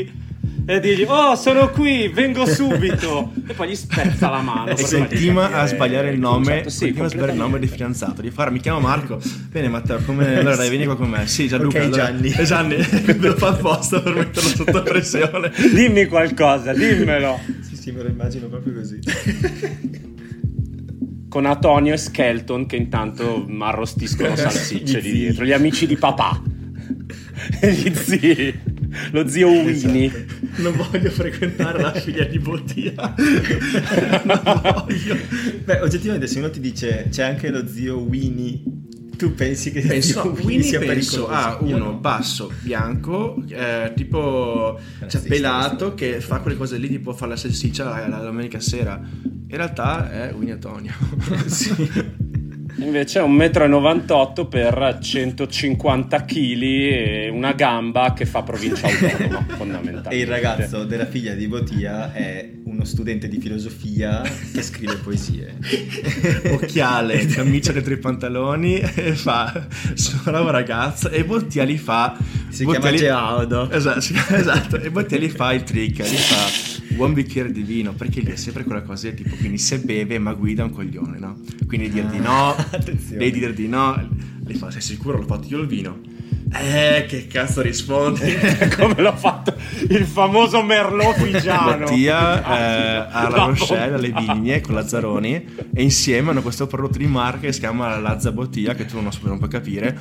[0.69, 3.33] e digli, oh, sono qui, vengo subito.
[3.47, 4.67] E poi gli spezza la mano.
[4.71, 6.71] e fargli continua capire a sbagliare il nome concetto.
[6.71, 9.21] Sì, a sbagliare il nome del fidanzato gli fa mi chiamo Marco
[9.51, 12.31] bene Matteo come allora dai vieni qua con me sì Gianluca Ok, allora- Gianni.
[12.33, 17.39] Eh, Gianni ve lo fa apposta per metterlo sotto pressione Dimmi qualcosa, dimmelo.
[17.61, 18.99] sì sì me lo immagino proprio così
[21.29, 26.41] Con Antonio e Skelton che intanto arrostiscono salsicce di dietro, gli amici di papà.
[27.61, 28.55] E gli zii,
[29.11, 30.27] lo zio Winnie.
[30.57, 32.93] non voglio frequentare la figlia di Bottia
[34.25, 35.17] non voglio
[35.65, 38.63] beh oggettivamente se uno ti dice c'è anche lo zio Winnie
[39.17, 41.95] tu pensi che penso, no, Winnie sia penso a uno no.
[41.95, 44.79] basso, bianco, eh, tipo
[45.09, 49.01] cioè, pelato che fa quelle cose lì, tipo fa la salsiccia la, la domenica sera.
[49.23, 50.93] In realtà è Winnie Antonio.
[51.47, 52.35] sì.
[52.79, 60.11] Invece è 1,98 m per 150 kg e una gamba che fa provincia autonoma, fondamentalmente.
[60.11, 64.21] e il ragazzo della figlia di Botia è uno studente di filosofia
[64.53, 65.57] che scrive poesie
[66.53, 72.15] Occhiale, camicia dentro i pantaloni e fa sono bravo ragazzo e Bottia li fa
[72.51, 76.76] si Bottia chiama li- Geaudo Esatto, esatto, e Bottia li fa il trick, li fa
[76.97, 80.33] buon bicchiere di vino, perché lì è sempre quella cosa tipo, quindi se beve ma
[80.33, 81.39] guida un coglione, no?
[81.67, 83.19] Quindi dir di no, Attenzione.
[83.19, 84.09] devi dire di no,
[84.45, 86.01] li fa, sei sicuro l'ho fatto io il vino?
[86.49, 88.33] Eh, che cazzo rispondi?
[88.79, 89.53] Come l'ho fatto
[89.91, 91.79] il famoso Merlot Figiano.
[91.87, 93.17] Bottia Ah, eh, sì.
[93.17, 95.35] a La Rochelle, alle vigne con Lazzaroni
[95.75, 99.11] e insieme hanno questo prodotto di marca che si chiama Lazza Bottia che tu non,
[99.23, 99.99] non puoi capire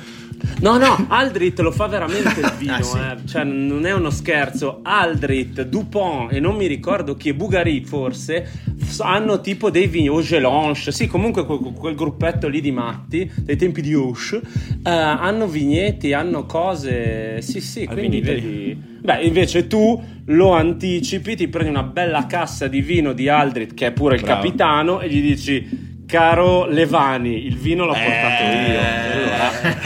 [0.60, 2.96] No, no, Aldrit lo fa veramente il vino, Ah, sì.
[2.98, 3.26] eh.
[3.26, 4.80] cioè non è uno scherzo.
[4.82, 8.48] Aldrit, Dupont e non mi ricordo chi è Bugari forse
[8.98, 13.80] hanno tipo dei vini Augelange, sì, comunque quel, quel gruppetto lì di matti dei tempi
[13.82, 18.40] di Auge eh, hanno vigneti, hanno cose, sì, sì, Al quindi Vinitali.
[18.40, 23.72] vedi Beh, invece tu lo anticipi, ti prendi una bella cassa di vino di Aldrit
[23.74, 24.42] che è pure il Bravo.
[24.42, 28.78] capitano e gli dici Caro Levani, il vino l'ho portato io.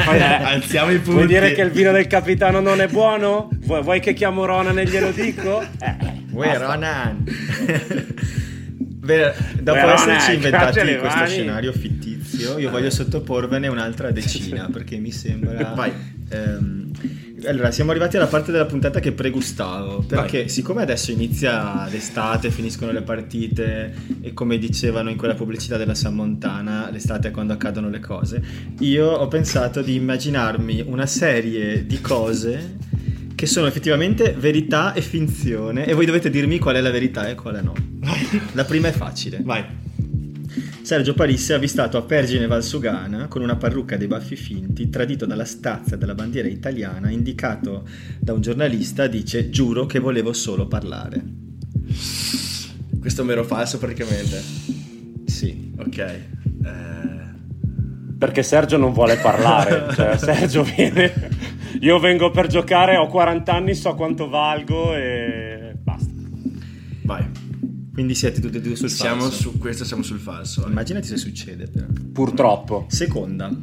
[0.06, 3.48] Allora, eh, alziamo i punti Vuoi dire che il vino del capitano non è buono?
[3.60, 5.60] Vuoi, vuoi che chiamo Ronan e glielo dico?
[5.62, 5.96] Eh,
[6.32, 6.58] Uè.
[6.58, 7.24] Ronan.
[9.00, 14.96] Beh, dopo Uè, Ronan, esserci inventati questo scenario fittizio, io voglio sottoporvene un'altra decina perché
[14.98, 15.72] mi sembra.
[15.74, 15.92] Vai.
[16.30, 16.90] Ehm,
[17.46, 20.04] allora, siamo arrivati alla parte della puntata che pregustavo.
[20.06, 25.94] Perché, siccome adesso inizia l'estate, finiscono le partite, e come dicevano in quella pubblicità della
[25.94, 28.42] San Montana, l'estate è quando accadono le cose.
[28.80, 32.76] Io ho pensato di immaginarmi una serie di cose
[33.34, 37.34] che sono effettivamente verità e finzione e voi dovete dirmi qual è la verità e
[37.34, 37.74] quale no.
[38.52, 39.40] La prima è facile.
[39.42, 39.88] vai
[40.90, 45.44] Sergio Parisse è avvistato a Pergine Valsugana con una parrucca dei baffi finti, tradito dalla
[45.44, 47.86] stazza della bandiera italiana, indicato
[48.18, 51.22] da un giornalista, dice giuro che volevo solo parlare.
[52.98, 54.42] questo è un vero falso praticamente
[55.26, 55.72] Sì.
[55.78, 56.22] ok eh,
[58.18, 61.12] Perché Sergio non vuole parlare, cioè Sergio viene,
[61.82, 65.69] io vengo per giocare, ho 40 anni, so quanto valgo e.
[68.00, 69.50] Quindi siete tutti e due sul Siamo falso.
[69.50, 70.66] su questo, siamo sul falso.
[70.66, 71.84] Immaginati se succede però.
[72.10, 72.86] Purtroppo.
[72.88, 73.54] Seconda.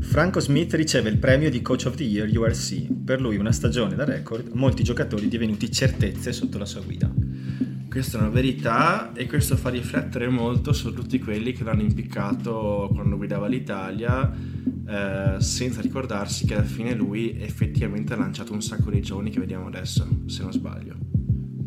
[0.00, 2.92] Franco Smith riceve il premio di Coach of the Year URC.
[3.04, 7.08] Per lui una stagione da record, molti giocatori divenuti certezze sotto la sua guida.
[7.88, 12.90] Questa è una verità e questo fa riflettere molto su tutti quelli che l'hanno impiccato
[12.92, 14.34] quando guidava l'Italia
[14.84, 19.38] eh, senza ricordarsi che alla fine lui effettivamente ha lanciato un sacco di giovani che
[19.38, 20.94] vediamo adesso, se non sbaglio.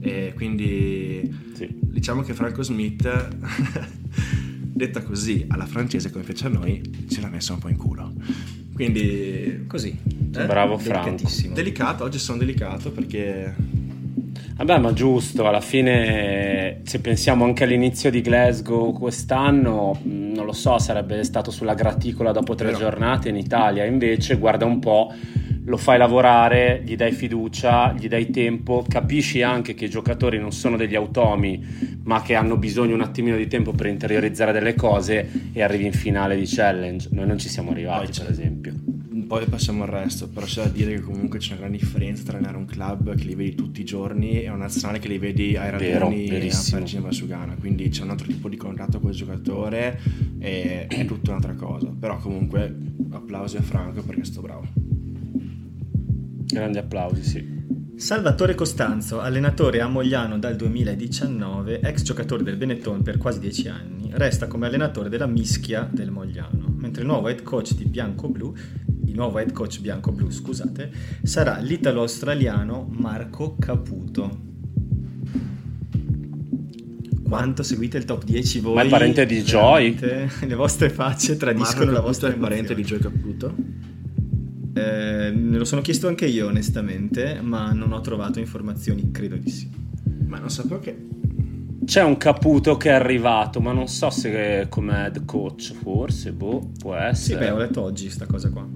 [0.02, 1.78] E quindi Sì.
[2.00, 3.28] Diciamo che Franco Smith,
[4.64, 8.14] detta così alla francese come fece a noi, ce l'ha messa un po' in culo.
[8.74, 9.98] Quindi Così.
[10.34, 10.46] Eh?
[10.46, 11.10] Bravo Franco.
[11.10, 11.54] Delicatissimo.
[11.54, 13.54] delicato, oggi sono delicato perché
[14.56, 20.78] Vabbè, ma giusto, alla fine se pensiamo anche all'inizio di Glasgow quest'anno, non lo so,
[20.80, 22.80] sarebbe stato sulla graticola dopo tre Vero.
[22.80, 25.14] giornate in Italia, invece guarda un po',
[25.70, 30.52] lo fai lavorare, gli dai fiducia, gli dai tempo, capisci anche che i giocatori non
[30.52, 31.64] sono degli automi,
[32.04, 35.92] ma che hanno bisogno un attimino di tempo per interiorizzare delle cose e arrivi in
[35.92, 37.10] finale di challenge.
[37.12, 38.74] Noi non ci siamo arrivati, Poi per esempio.
[39.28, 42.38] Poi passiamo al resto, però c'è da dire che comunque c'è una grande differenza tra
[42.38, 45.56] allenare un club che li vedi tutti i giorni e una nazionale che li vedi
[45.56, 46.80] ai Vero, raduni a verissimo.
[46.80, 50.00] Parigi e Valsugana, quindi c'è un altro tipo di contatto col giocatore
[50.40, 51.94] e è tutta un'altra cosa.
[52.00, 52.76] Però comunque
[53.12, 54.89] applausi a Franco perché sto bravo.
[56.52, 57.58] Grandi applausi, sì.
[57.96, 64.10] Salvatore Costanzo, allenatore a Mogliano dal 2019, ex giocatore del Benetton per quasi 10 anni,
[64.14, 68.56] resta come allenatore della Mischia del Mogliano, mentre il nuovo head coach di Bianco-Blu,
[69.06, 70.92] il nuovo head coach Bianco-Blu, scusate,
[71.24, 74.48] sarà l'italo-australiano Marco Caputo.
[77.22, 78.74] Quanto seguite il top 10 voi?
[78.74, 80.00] Ma è parente di Joy?
[80.00, 82.84] Le vostre facce tradiscono Marco la vostra è parente di.
[82.84, 83.54] Joy Caputo?
[84.74, 89.50] Eh, me lo sono chiesto anche io onestamente, ma non ho trovato informazioni, credo di
[89.50, 89.70] sì.
[90.28, 91.08] Ma non sapevo che...
[91.86, 96.72] C'è un Caputo che è arrivato, ma non so se come head coach, forse, boh,
[96.78, 97.40] può Sì, essere.
[97.40, 98.68] beh, ho letto oggi sta cosa qua.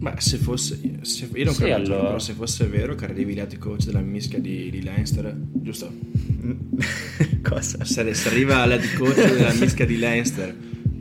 [0.00, 0.78] Ma se fosse...
[1.00, 2.02] se- io non Sì, credo, allora.
[2.02, 5.90] però se fosse vero che arrivi l'head coach della mischia di, di Leinster, giusto?
[7.42, 7.84] cosa?
[7.84, 10.54] Se, se arriva l'head coach della mischia di Leinster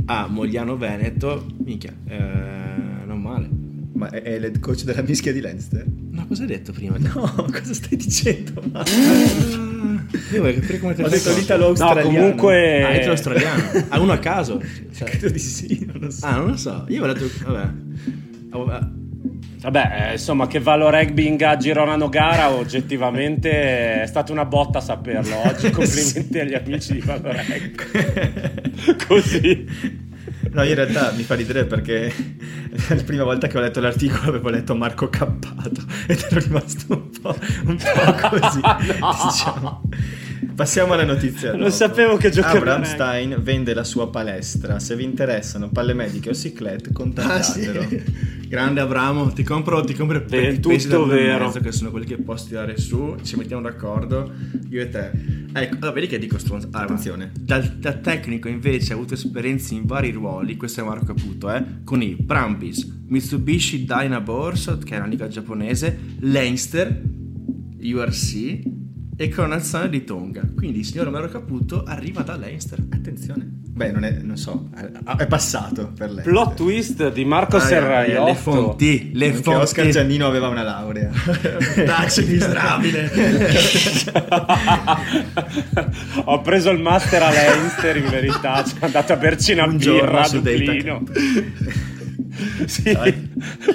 [0.06, 3.50] a Mogliano Veneto, minchia, eh, non male.
[3.98, 5.84] Ma è, è l'head coach della mischia di Leinster?
[6.12, 6.98] Ma cosa hai detto prima?
[7.00, 7.12] No,
[7.52, 8.62] cosa stai dicendo?
[8.72, 8.84] Ma-
[10.34, 12.10] Io voglio capire come te Ho detto l'italo-australiano.
[12.10, 13.64] No, comunque- Ah, è australiano.
[13.90, 14.62] Ah, uno a caso.
[14.96, 16.26] Cioè- Credo di sì, non lo so.
[16.28, 16.86] ah, non lo so.
[16.90, 17.70] Io ho detto, vabbè.
[18.52, 18.90] Ah,
[19.60, 25.36] Vabbè, eh, insomma, che Valo Rugby ingaggi Ronano Gara oggettivamente è stata una botta saperlo
[25.48, 25.72] oggi.
[25.74, 28.96] Complimenti agli amici di Valo Rugby.
[29.08, 30.06] Così.
[30.58, 32.12] No, io in realtà mi fa ridere perché
[32.90, 37.10] la prima volta che ho letto l'articolo avevo letto Marco Cappato ed ero rimasto un
[37.22, 38.60] po', un po' così.
[39.00, 39.16] No.
[39.24, 39.82] diciamo.
[40.56, 41.52] Passiamo alla notizia.
[41.52, 41.72] Non dopo.
[41.72, 42.94] sapevo che giocava Abraham bene.
[42.94, 44.80] Stein vende la sua palestra.
[44.80, 46.94] Se vi interessano palle mediche o ciclette, Ah, sì.
[46.94, 47.88] contattatelo.
[48.48, 51.46] Grande Abramo, ti compro, ti compro per Beh, i pesi tutto vero.
[51.48, 54.32] mezzo, che sono quelli che posso tirare su, ci mettiamo d'accordo,
[54.70, 55.12] io e te.
[55.52, 56.68] Ecco, allora, vedi che dico stronzo.
[56.72, 57.32] Allora, Attenzione.
[57.38, 61.64] Da, da tecnico invece ha avuto esperienze in vari ruoli, questo è Marco Caputo, eh,
[61.84, 67.02] con i Brumbies, Mitsubishi Dynaborsot, che è una liga giapponese, Leinster,
[67.82, 68.62] URC
[69.20, 70.42] e con nazionale di Tonga.
[70.56, 72.80] Quindi il signor Marco Caputo arriva da Leinster.
[72.92, 73.56] Attenzione.
[73.78, 74.70] Beh, non è, non so,
[75.18, 76.24] è, passato per lei.
[76.24, 78.34] Plot twist di Marco Ah, Le Serraiotto.
[78.34, 79.60] fonti, le Anche fonti.
[79.62, 81.12] Oscar Giannino aveva una laurea.
[81.86, 83.12] Taci miserabile.
[86.26, 90.02] Ho preso il master a Leinster in verità, sono andato a berci una Un giorno
[90.02, 91.04] birra a Dublino.
[92.68, 92.94] sì,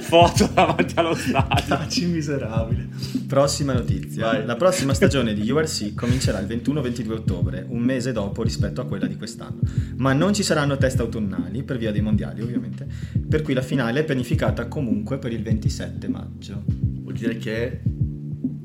[0.00, 1.64] foto davanti allo stadio.
[1.66, 2.88] Taci miserabile.
[3.26, 4.26] Prossima notizia.
[4.26, 4.46] Vai.
[4.46, 9.06] La prossima stagione di URC comincerà il 21-22 ottobre, un mese dopo rispetto a quella
[9.06, 9.60] di quest'anno.
[9.96, 12.86] Ma non ci saranno test autunnali, per via dei mondiali ovviamente,
[13.28, 16.62] per cui la finale è pianificata comunque per il 27 maggio.
[16.66, 17.80] Vuol dire che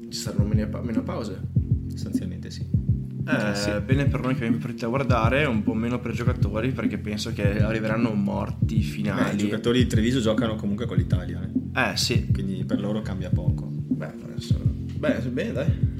[0.09, 1.39] ci saranno meno, pa- meno pause.
[1.89, 2.36] Sostanzialmente.
[3.27, 3.71] Eh, sì.
[3.85, 6.97] Bene per noi che abbiamo partito a guardare, un po' meno per i giocatori perché
[6.97, 9.37] penso che arriveranno morti Beh, I finali.
[9.37, 11.91] giocatori di Treviso giocano comunque con l'Italia, eh.
[11.91, 12.27] Eh sì.
[12.31, 13.67] quindi per loro cambia poco.
[13.69, 14.59] Beh, adesso...
[14.97, 15.95] Beh, bene dai.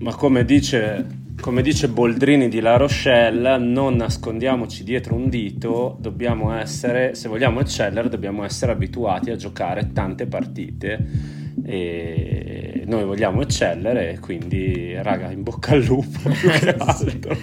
[0.00, 1.06] Ma come dice,
[1.40, 7.60] come dice Boldrini di La Rochelle, non nascondiamoci dietro un dito, dobbiamo essere, se vogliamo
[7.60, 15.42] eccellere, dobbiamo essere abituati a giocare tante partite e noi vogliamo eccellere, quindi raga, in
[15.42, 16.30] bocca al lupo.
[16.30, 17.36] più che altro.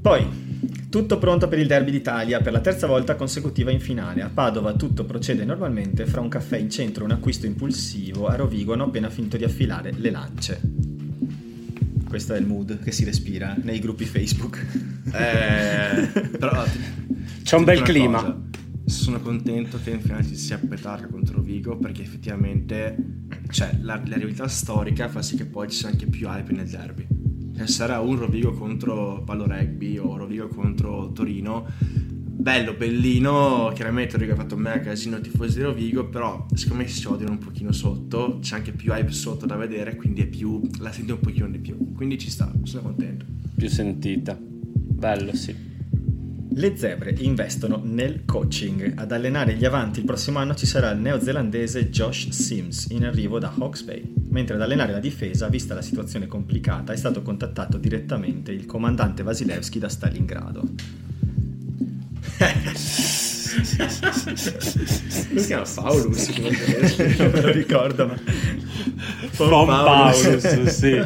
[0.00, 0.42] Poi,
[0.94, 4.22] Tutto pronto per il derby d'Italia per la terza volta consecutiva in finale.
[4.22, 8.36] A Padova tutto procede normalmente, fra un caffè in centro e un acquisto impulsivo, a
[8.36, 10.60] Rovigo hanno appena finito di affilare le lance.
[12.08, 14.64] Questo è il mood che si respira nei gruppi Facebook.
[15.12, 16.62] Eh, però
[17.42, 18.20] C'è un bel clima.
[18.22, 18.40] Cosa,
[18.84, 22.96] sono contento che in finale ci sia Petarca contro Vigo perché effettivamente
[23.50, 26.68] cioè, la, la rivalità storica fa sì che poi ci sia anche più hype nel
[26.68, 27.06] derby.
[27.56, 34.32] Se sarà un Rovigo contro Pallo Rugby o Rovigo contro Torino, bello, bellino, chiaramente Rovigo
[34.32, 38.38] ha fatto mega casino tifosi di Rovigo, però secondo me si odiano un pochino sotto,
[38.40, 41.58] c'è anche più hype sotto da vedere, quindi è più, la senti un pochino di
[41.58, 43.24] più, quindi ci sta, sono contento.
[43.56, 44.36] Più sentita.
[44.36, 45.73] Bello, sì.
[46.56, 48.92] Le zebre investono nel coaching.
[48.96, 53.40] Ad allenare gli avanti il prossimo anno ci sarà il neozelandese Josh Sims in arrivo
[53.40, 54.12] da Hawke's Bay.
[54.28, 59.24] Mentre ad allenare la difesa, vista la situazione complicata, è stato contattato direttamente il comandante
[59.24, 60.62] Vasilevski da Stalingrado.
[65.26, 66.28] Come si chiama Paulus?
[66.38, 68.16] non me lo ricordo, ma...
[69.36, 71.02] Von Paulus, sì.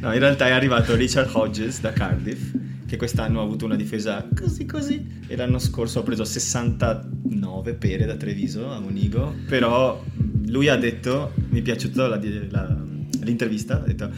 [0.00, 2.52] No, in realtà è arrivato Richard Hodges da Cardiff,
[2.86, 8.06] che quest'anno ha avuto una difesa così così, e l'anno scorso ha preso 69 pere
[8.06, 10.02] da Treviso a Monigo, però
[10.46, 14.10] lui ha detto, mi è piaciuta l'intervista, ha detto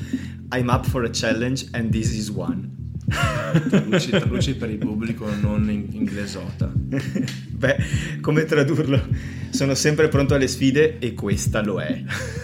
[0.53, 2.78] I'm up for a challenge and this is one.
[3.09, 6.71] Traduci, traduci per il pubblico non in- inglesota.
[6.75, 7.77] Beh,
[8.21, 9.07] come tradurlo?
[9.51, 12.03] Sono sempre pronto alle sfide e questa lo è.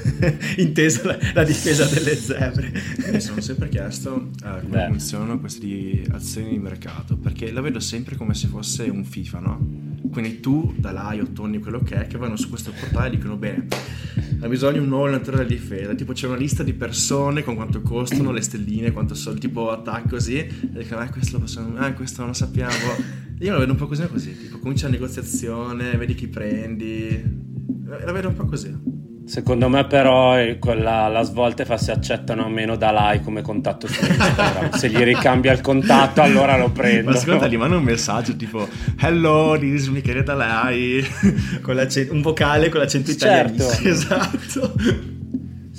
[0.57, 2.73] Intesa la, la difesa delle zebre.
[3.13, 4.87] Mi sono sempre chiesto eh, come Beh.
[4.87, 9.93] funzionano queste azioni di mercato, perché la vedo sempre come se fosse un FIFA, no?
[10.15, 13.37] Quindi tu, da Laio, Tony, quello che è, che vanno su questo portale e dicono
[13.37, 13.67] bene,
[14.39, 17.57] ha bisogno di un nuovo allenatore della difesa, tipo c'è una lista di persone con
[17.57, 21.77] quanto costano, le stelline, quanto sono, tipo attacco così, e dicono ah questo lo possiamo,
[21.79, 22.73] ah questo non lo sappiamo.
[23.41, 27.21] Io la vedo un po' così così, tipo comincia la negoziazione, vedi chi prendi,
[27.85, 28.94] la vedo un po' così.
[29.27, 33.41] Secondo me però eh, quella, la svolta è fa se accettano o meno Dalai come
[33.43, 34.71] contatto su Instagram.
[34.73, 37.11] se gli ricambia il contatto allora lo prendo.
[37.11, 38.69] Ma secondo te gli manda un messaggio tipo
[38.99, 41.05] Hello, this is Michele Dalai.
[42.11, 43.55] Un vocale con l'accento Certo.
[43.63, 43.89] italianissimo.
[43.95, 45.13] Esatto.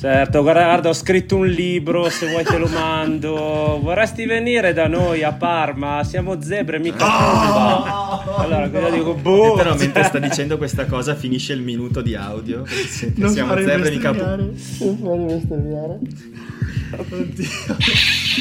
[0.06, 3.80] Certo, guarda, guarda, ho scritto un libro, se vuoi te lo mando.
[3.82, 6.04] Vorresti venire da noi a Parma?
[6.04, 8.36] Siamo zebre, mica bomba.
[8.38, 9.16] Allora, cosa dico?
[9.16, 9.56] Boh.
[9.56, 12.62] Però mentre sta dicendo questa cosa finisce il minuto di audio.
[12.62, 14.12] perché se- Non siamo zebre mica.
[14.12, 14.54] Non
[15.02, 16.00] fare bestemmiare.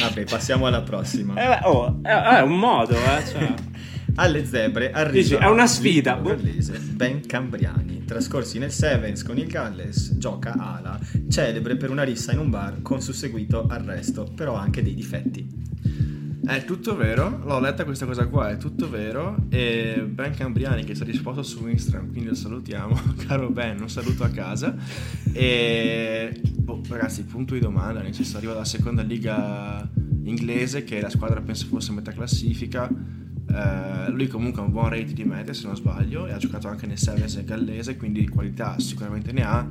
[0.00, 1.32] Vabbè, passiamo alla prossima.
[1.34, 3.24] Eh, oh, è, è un modo, eh.
[3.26, 3.54] Cioè.
[4.16, 6.16] Alle zebre arriva Dici, è una sfida.
[6.16, 12.04] il gallese Ben Cambriani, trascorsi nel Sevens con il Galles, gioca ala, celebre per una
[12.04, 15.62] rissa in un bar con susseguito arresto, però anche dei difetti.
[16.46, 19.46] È tutto vero, l'ho letta questa cosa qua, è tutto vero.
[19.48, 23.00] E Ben Cambriani che sta risposto su Instagram, quindi lo salutiamo.
[23.26, 24.76] Caro Ben, un saluto a casa.
[25.32, 29.88] E boh, ragazzi, punto di domanda, nel senso arriva dalla seconda liga
[30.24, 32.88] inglese, che la squadra penso fosse a metà classifica.
[33.54, 36.66] Eh, lui comunque ha un buon rate di media se non sbaglio e ha giocato
[36.66, 39.68] anche nel Sevens gallese quindi qualità sicuramente ne ha.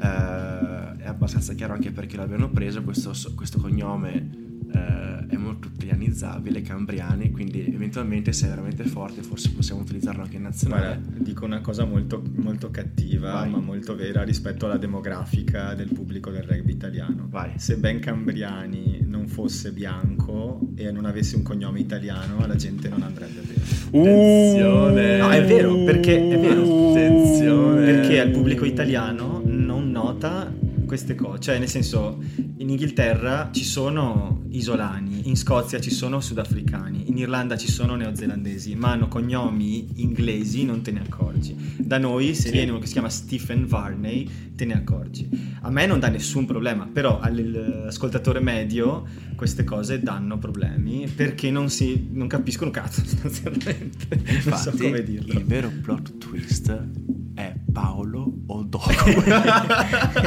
[0.00, 6.62] Eh, è abbastanza chiaro anche perché l'abbiano preso questo, questo cognome eh, è molto italianizzabile
[6.62, 11.44] cambriani quindi eventualmente se è veramente forte forse possiamo utilizzarlo anche in nazionale Guarda, dico
[11.44, 13.50] una cosa molto, molto cattiva, Vai.
[13.50, 17.26] ma molto vera rispetto alla demografica del pubblico del rugby italiano.
[17.28, 17.52] Vai.
[17.56, 23.02] Se Ben Cambriani non fosse bianco e non avesse un cognome italiano, la gente non
[23.02, 23.60] andrebbe bene.
[23.62, 25.16] Attenzione.
[25.18, 26.90] No, è vero, perché è vero.
[26.90, 27.84] Attenzione.
[27.84, 30.50] Perché al pubblico italiano non nota
[30.92, 31.40] queste cose.
[31.40, 32.22] Cioè, nel senso,
[32.58, 38.74] in Inghilterra ci sono isolani, in Scozia ci sono sudafricani, in Irlanda ci sono neozelandesi,
[38.74, 41.56] ma hanno cognomi inglesi, non te ne accorgi.
[41.78, 42.50] Da noi, se Sì.
[42.50, 45.26] viene uno che si chiama Stephen Varney, te ne accorgi.
[45.62, 51.70] A me non dà nessun problema, però all'ascoltatore medio queste cose danno problemi perché non,
[51.70, 54.08] si, non capiscono cazzo sostanzialmente.
[54.10, 55.38] non so Infatti, come dirlo.
[55.38, 56.84] il vero plot twist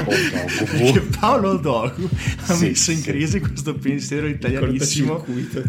[0.05, 2.09] Perché Paolo Odoku
[2.47, 3.03] ha Sì, messo in sì.
[3.09, 5.25] crisi questo pensiero italianissimo.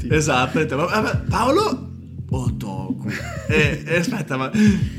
[0.08, 1.90] Esatto, ha detto, "Ma- ma- Paolo
[2.28, 3.08] Odoku.
[3.48, 4.50] E, e aspetta, ma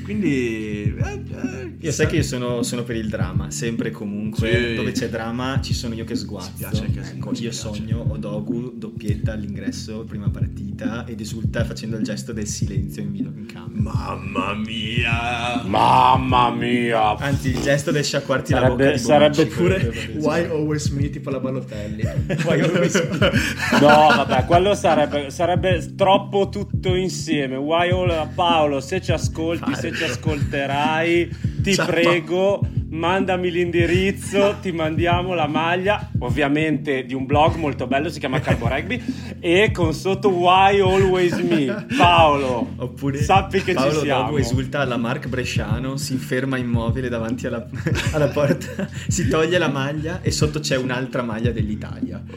[0.03, 0.95] quindi...
[0.97, 4.49] eh, eh, Io sai che io sono, sono per il dramma, sempre e comunque.
[4.49, 4.73] Sì.
[4.75, 6.51] Dove c'è dramma ci sono io che sguazzo.
[6.57, 7.51] Piace casino, ecco, io piace.
[7.51, 13.31] sogno Odogu doppietta all'ingresso, prima partita, ed esulta facendo il gesto del silenzio in, video,
[13.35, 13.79] in camera.
[13.79, 15.61] Mamma mia!
[15.65, 17.15] Mamma mia!
[17.17, 19.89] Anzi, il gesto del sciacquarti la bocca Sarebbe, di sarebbe pure...
[19.89, 22.01] che Why always me tipo la Balotelli?
[22.43, 23.31] Why always me?
[23.79, 27.55] No, vabbè, quello sarebbe, sarebbe troppo tutto insieme.
[27.55, 31.85] Why all- Paolo, se ci ascolti, se ci ascolterai, ti Ciao.
[31.85, 38.39] prego, mandami l'indirizzo, ti mandiamo la maglia, ovviamente di un blog molto bello, si chiama
[38.39, 39.03] Carbo Rugby,
[39.41, 41.87] e con sotto Why Always Me.
[41.97, 44.23] Paolo, Oppure sappi che Paolo ci siamo.
[44.27, 47.67] Dogu esulta alla Mark Bresciano, si ferma immobile davanti alla,
[48.13, 52.23] alla porta, si toglie la maglia e sotto c'è un'altra maglia dell'Italia.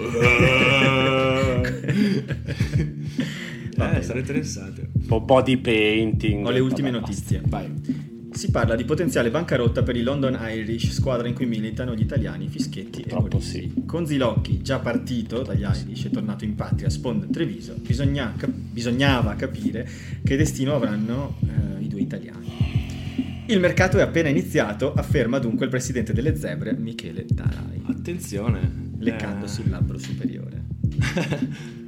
[3.79, 4.91] eh, sarà interessante.
[5.09, 6.45] Un po' di painting.
[6.45, 7.41] Ho le ultime Vabbè, notizie.
[7.47, 8.10] Vai.
[8.41, 12.49] Si parla di potenziale bancarotta per i London Irish, squadra in cui militano gli italiani
[12.49, 13.51] Fischetti Purtroppo e Morisi.
[13.75, 13.83] sì.
[13.85, 18.49] Con Zilocchi già partito dagli Irish e tornato in patria a Sponda Treviso, bisogna cap-
[18.51, 19.87] bisognava capire
[20.25, 23.45] che destino avranno eh, i due italiani.
[23.45, 28.93] Il mercato è appena iniziato, afferma dunque il presidente delle zebre, Michele Tarai, Attenzione.
[29.01, 30.63] leccandosi il labbro superiore.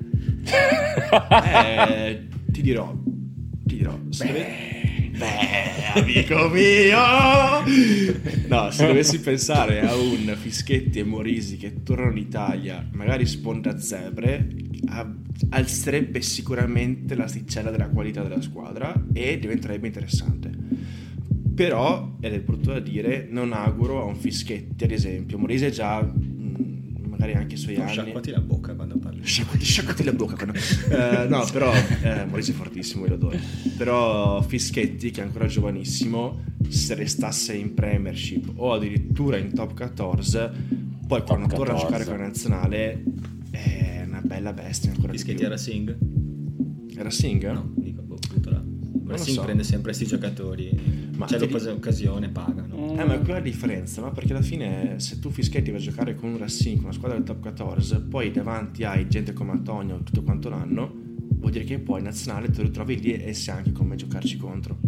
[0.44, 2.94] Eh, ti dirò.
[3.64, 3.98] Ti dirò.
[3.98, 4.81] Dove-
[5.22, 6.98] Beh, amico mio!
[8.48, 13.78] No, se dovessi pensare a un Fischetti e Morisi che tornano in Italia, magari sponda
[13.78, 14.48] zebre,
[15.50, 20.50] alzerebbe sicuramente l'asticella della qualità della squadra e diventerebbe interessante.
[21.54, 25.38] Però, ed è brutto da dire, non auguro a un Fischetti, ad esempio.
[25.38, 26.04] Morisi è già,
[27.22, 27.90] magari anche i suoi anni...
[27.92, 29.20] Sciacquati la bocca quando parli.
[29.24, 30.54] Sciacquati, sciacquati la bocca quando...
[30.54, 33.38] Eh, no però eh, Maurizio è fortissimo io lo adoro
[33.76, 40.50] però Fischetti che è ancora giovanissimo se restasse in Premiership o addirittura in Top 14
[41.06, 41.84] poi quando Top torna a 14.
[41.84, 43.02] giocare con la nazionale
[43.50, 45.96] è una bella bestia ancora Fischetti era più Singh?
[46.96, 47.44] era Singh?
[47.52, 48.62] No, dico, boh, butto là.
[49.04, 49.42] lo Singh so.
[49.42, 52.28] prende sempre questi giocatori, Ma c'è ti di- l'occasione,
[52.86, 53.02] pagano.
[53.02, 54.12] Eh, ma è quella la differenza, no?
[54.12, 57.16] Perché alla fine se tu Fischetti vai a giocare con un Racing, con una squadra
[57.16, 60.92] del top 14, poi davanti hai gente come Antonio tutto quanto l'anno,
[61.36, 64.36] vuol dire che poi in nazionale te lo trovi lì e sai anche come giocarci
[64.36, 64.78] contro.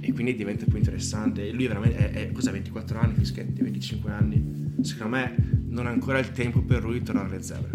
[0.00, 1.48] E quindi diventa più interessante.
[1.48, 4.76] E lui veramente è, è cosa, 24 anni Fischetti, 25 anni.
[4.82, 5.34] Secondo me
[5.68, 7.70] non è ancora il tempo per lui di tornare alle zebre.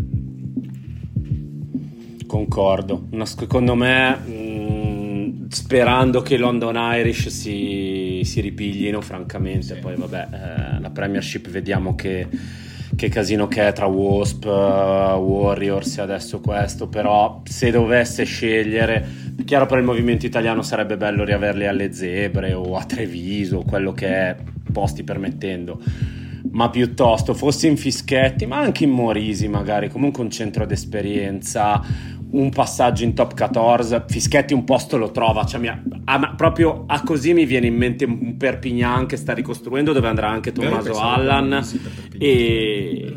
[2.26, 3.08] Concordo.
[3.12, 9.80] Una- secondo me, mh, sperando che i London Irish si, si ripiglino, francamente, Sì.
[9.80, 12.28] poi vabbè, eh, la Premiership vediamo che,
[12.96, 19.06] che casino che è tra Wasp, eh, Warriors e adesso questo, però se dovesse scegliere,
[19.46, 24.08] chiaro per il movimento italiano sarebbe bello riaverli alle Zebre o a Treviso, quello che
[24.08, 24.36] è,
[24.72, 25.82] posti permettendo
[26.52, 31.82] ma piuttosto fossi in Fischetti, ma anche in Morisi magari, comunque un centro d'esperienza,
[32.34, 36.34] un passaggio in top 14, Fischetti un posto lo trova, cioè mi ha- ah, ma
[36.36, 40.52] proprio a così mi viene in mente un Perpignan che sta ricostruendo dove andrà anche
[40.52, 41.64] Tommaso Allan.
[42.18, 43.14] e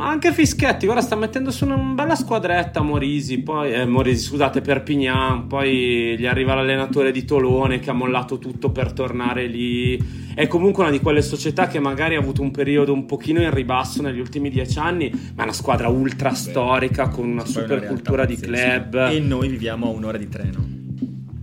[0.00, 4.62] ma anche Fischetti, guarda, sta mettendo su una bella squadretta Morisi, poi eh, Morisi, scusate,
[4.62, 10.02] Perpignan, poi gli arriva l'allenatore di Tolone che ha mollato tutto per tornare lì.
[10.34, 13.52] È comunque una di quelle società che magari ha avuto un periodo un pochino in
[13.52, 17.68] ribasso negli ultimi dieci anni, ma è una squadra ultra storica con una Poi super
[17.68, 18.94] realtà cultura di club.
[19.10, 20.66] E noi viviamo a un'ora di treno.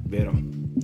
[0.08, 0.32] Vero?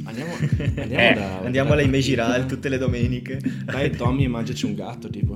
[0.04, 0.32] Andiamo,
[0.78, 1.40] andiamo Eh, da...
[1.44, 3.40] Andiamo alla Imegiral tutte le domeniche.
[3.64, 5.36] Dai Tommy e mangiaci un gatto tipo.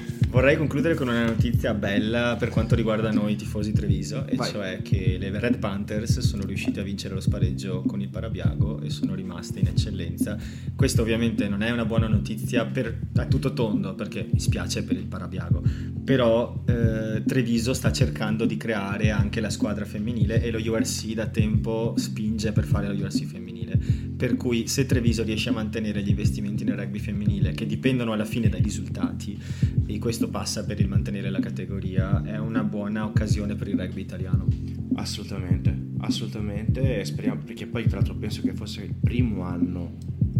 [0.31, 4.49] Vorrei concludere con una notizia bella per quanto riguarda noi tifosi Treviso, e Vai.
[4.49, 8.89] cioè che le Red Panthers sono riusciti a vincere lo spareggio con il Parabiago e
[8.89, 10.37] sono rimaste in eccellenza.
[10.73, 14.95] Questo ovviamente non è una buona notizia per, a tutto tondo, perché mi spiace per
[14.95, 15.63] il Parabiago,
[16.01, 21.27] però eh, Treviso sta cercando di creare anche la squadra femminile e lo URC da
[21.27, 23.77] tempo spinge per fare la URC femminile.
[24.21, 28.23] Per cui se Treviso riesce a mantenere gli investimenti nel rugby femminile, che dipendono alla
[28.23, 29.37] fine dai risultati,
[29.87, 34.01] e questo passa per il mantenere la categoria, è una buona occasione per il rugby
[34.01, 34.47] italiano.
[34.95, 36.99] Assolutamente, assolutamente.
[36.99, 39.97] E speriamo, perché poi tra l'altro penso che fosse il primo anno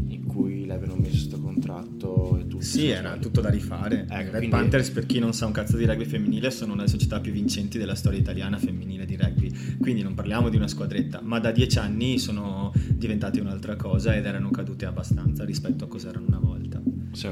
[0.08, 2.64] in cui l'avevano messo questo contratto e tutto.
[2.64, 4.02] Sì, era tutto da rifare.
[4.02, 6.84] Ecco, Red quindi- Panthers, per chi non sa un cazzo di rugby femminile, sono una
[6.84, 9.52] delle società più vincenti della storia italiana femminile di rugby.
[9.80, 14.26] Quindi non parliamo di una squadretta, ma da dieci anni sono diventate un'altra cosa ed
[14.26, 16.82] erano cadute abbastanza rispetto a cosa erano una volta.
[17.14, 17.30] Sì.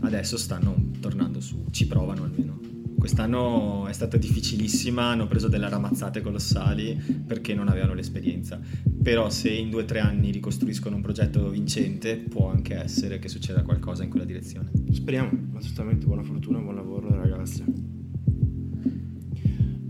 [0.00, 2.58] Adesso stanno tornando su, ci provano almeno.
[3.00, 6.94] quest'anno è stata difficilissima, hanno preso delle ramazzate colossali
[7.26, 8.60] perché non avevano l'esperienza.
[9.02, 13.28] Però se in due o tre anni ricostruiscono un progetto vincente, può anche essere che
[13.28, 14.70] succeda qualcosa in quella direzione.
[14.92, 17.64] Speriamo, assolutamente buona fortuna, buon lavoro ragazzi.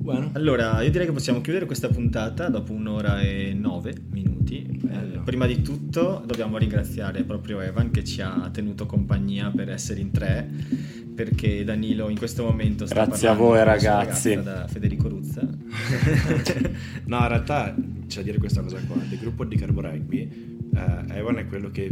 [0.00, 0.30] Bueno.
[0.32, 4.80] Allora, io direi che possiamo chiudere questa puntata dopo un'ora e nove minuti.
[4.90, 10.00] Eh, prima di tutto dobbiamo ringraziare proprio Evan che ci ha tenuto compagnia per essere
[10.00, 10.50] in tre
[11.14, 14.40] perché Danilo in questo momento sta Grazie a voi ragazzi.
[14.42, 15.42] Da Federico Ruzza.
[17.06, 17.74] no, in realtà
[18.06, 18.96] c'è da dire questa cosa qua.
[18.96, 21.90] Del gruppo di Carbo Rugby, eh, Evan è quello che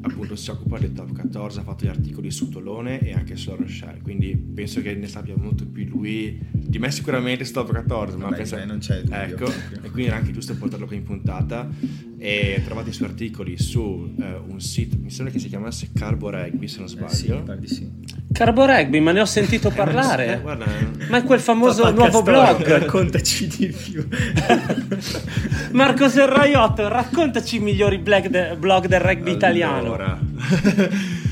[0.00, 3.54] appunto si occupa del top 14, ha fatto gli articoli su Tolone e anche su
[3.54, 8.16] Rochelle, quindi penso che ne sappia molto più lui di me sicuramente su top 14,
[8.16, 8.56] ma Vabbè, penso...
[8.56, 9.16] beh, non c'è dubbio.
[9.16, 11.68] Ecco, e quindi era anche giusto portarlo qui in puntata
[12.18, 16.30] e trovate i suoi articoli su uh, un sito, mi sembra che si chiamasse Carbo
[16.30, 17.44] Rugby se non sbaglio.
[17.46, 17.90] Eh, sì, sì.
[18.32, 20.34] Carbo Rugby, ma ne ho sentito parlare.
[20.34, 20.66] Eh, guarda,
[21.08, 22.66] ma è quel famoso Papà nuovo Castoro, blog.
[22.66, 24.06] Raccontaci di più.
[25.72, 29.76] Marco Serraiotto, raccontaci i migliori blog, de- blog del rugby italiano.
[29.76, 30.18] Allora.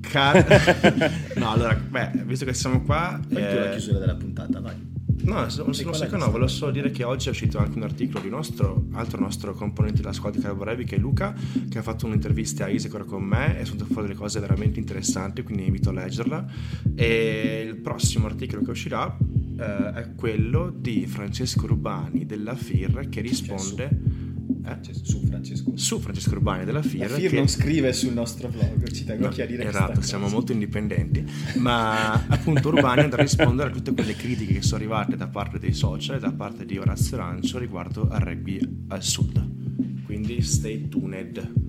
[0.00, 3.20] Car- no, allora, beh, visto che siamo qua...
[3.32, 4.93] Fai tu la chiusura della puntata, vai.
[5.24, 8.22] No, non sono secco, no, volevo solo dire che oggi è uscito anche un articolo
[8.22, 11.34] di nostro, altro nostro componente della squadra di Carborevi che è Luca,
[11.68, 15.42] che ha fatto un'intervista a Isicor con me e sono fuori delle cose veramente interessanti,
[15.42, 16.46] quindi invito a leggerla.
[16.94, 19.16] E il prossimo articolo che uscirà
[19.58, 24.32] eh, è quello di Francesco Rubani della FIR che risponde...
[24.66, 24.78] Eh?
[25.02, 25.72] Su Francesco.
[25.74, 27.10] Su Francesco Urbani della FIR.
[27.10, 27.36] La FIR che...
[27.36, 31.24] non scrive sul nostro blog, ci tengo no, a chiarire Esatto, siamo molto indipendenti,
[31.56, 35.58] ma appunto Urbani andrà a rispondere a tutte quelle critiche che sono arrivate da parte
[35.58, 38.58] dei social e da parte di Orazio Rancio riguardo al rugby
[38.88, 40.02] al sud.
[40.04, 41.63] Quindi stay tuned.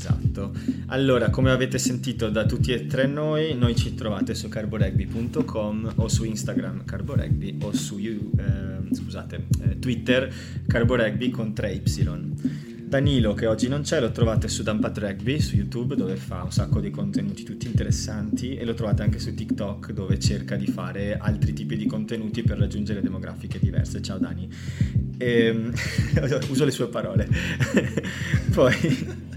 [0.00, 0.52] Esatto.
[0.86, 6.08] Allora, come avete sentito da tutti e tre noi, noi ci trovate su carboregby.com o
[6.08, 10.32] su Instagram carboregby o su eh, scusate, eh, Twitter
[10.66, 12.68] carboregby con 3Y.
[12.90, 16.50] Danilo, che oggi non c'è, lo trovate su Dumpat Rugby su YouTube dove fa un
[16.50, 21.16] sacco di contenuti tutti interessanti e lo trovate anche su TikTok dove cerca di fare
[21.16, 24.02] altri tipi di contenuti per raggiungere demografiche diverse.
[24.02, 24.48] Ciao Dani.
[25.18, 25.70] E,
[26.48, 27.28] uso le sue parole.
[28.50, 29.28] Poi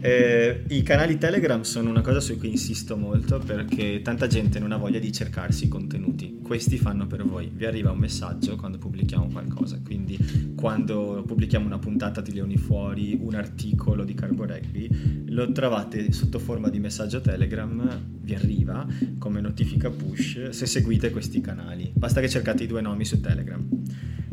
[0.00, 4.72] eh, I canali Telegram sono una cosa su cui insisto molto perché tanta gente non
[4.72, 6.38] ha voglia di cercarsi i contenuti.
[6.42, 7.50] Questi fanno per voi.
[7.52, 9.78] Vi arriva un messaggio quando pubblichiamo qualcosa.
[9.84, 16.12] Quindi, quando pubblichiamo una puntata di Leoni Fuori, un articolo di Carbo Rugby, lo trovate
[16.12, 18.00] sotto forma di messaggio Telegram.
[18.20, 18.86] Vi arriva
[19.18, 21.90] come notifica push se seguite questi canali.
[21.94, 23.66] Basta che cercate i due nomi su Telegram.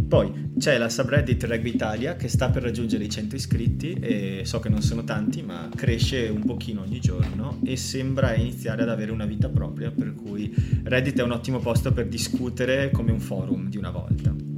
[0.08, 4.60] Poi c'è la subreddit Rugby Italia che sta per raggiungere i 100 iscritti e so
[4.60, 9.12] che non sono tanti ma cresce un pochino ogni giorno e sembra iniziare ad avere
[9.12, 10.54] una vita propria per cui
[10.84, 14.57] Reddit è un ottimo posto per discutere come un forum di una volta.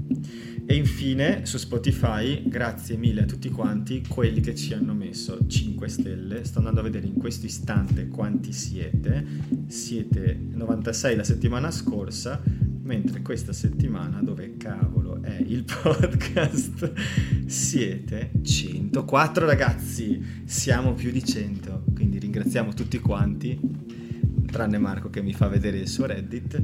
[0.71, 5.87] E infine su Spotify, grazie mille a tutti quanti, quelli che ci hanno messo 5
[5.87, 6.43] stelle.
[6.43, 9.25] Sto andando a vedere in questo istante quanti siete.
[9.65, 12.39] Siete 96 la settimana scorsa,
[12.83, 16.93] mentre questa settimana, dove cavolo è il podcast,
[17.47, 20.23] siete 104 ragazzi.
[20.45, 23.59] Siamo più di 100, quindi ringraziamo tutti quanti
[24.49, 26.61] tranne Marco che mi fa vedere il suo Reddit.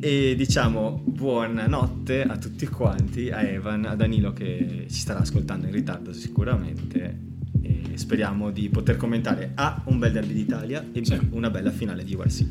[0.00, 5.72] E diciamo buonanotte a tutti quanti, a Evan, a Danilo che ci starà ascoltando in
[5.72, 7.30] ritardo sicuramente.
[7.62, 11.18] E speriamo di poter commentare A, un bel derby d'Italia e sì.
[11.30, 12.44] una bella finale di URC.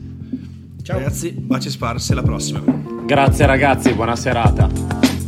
[0.82, 2.64] Ciao ragazzi, baci sparsi, alla prossima.
[3.06, 5.21] Grazie ragazzi, buona serata.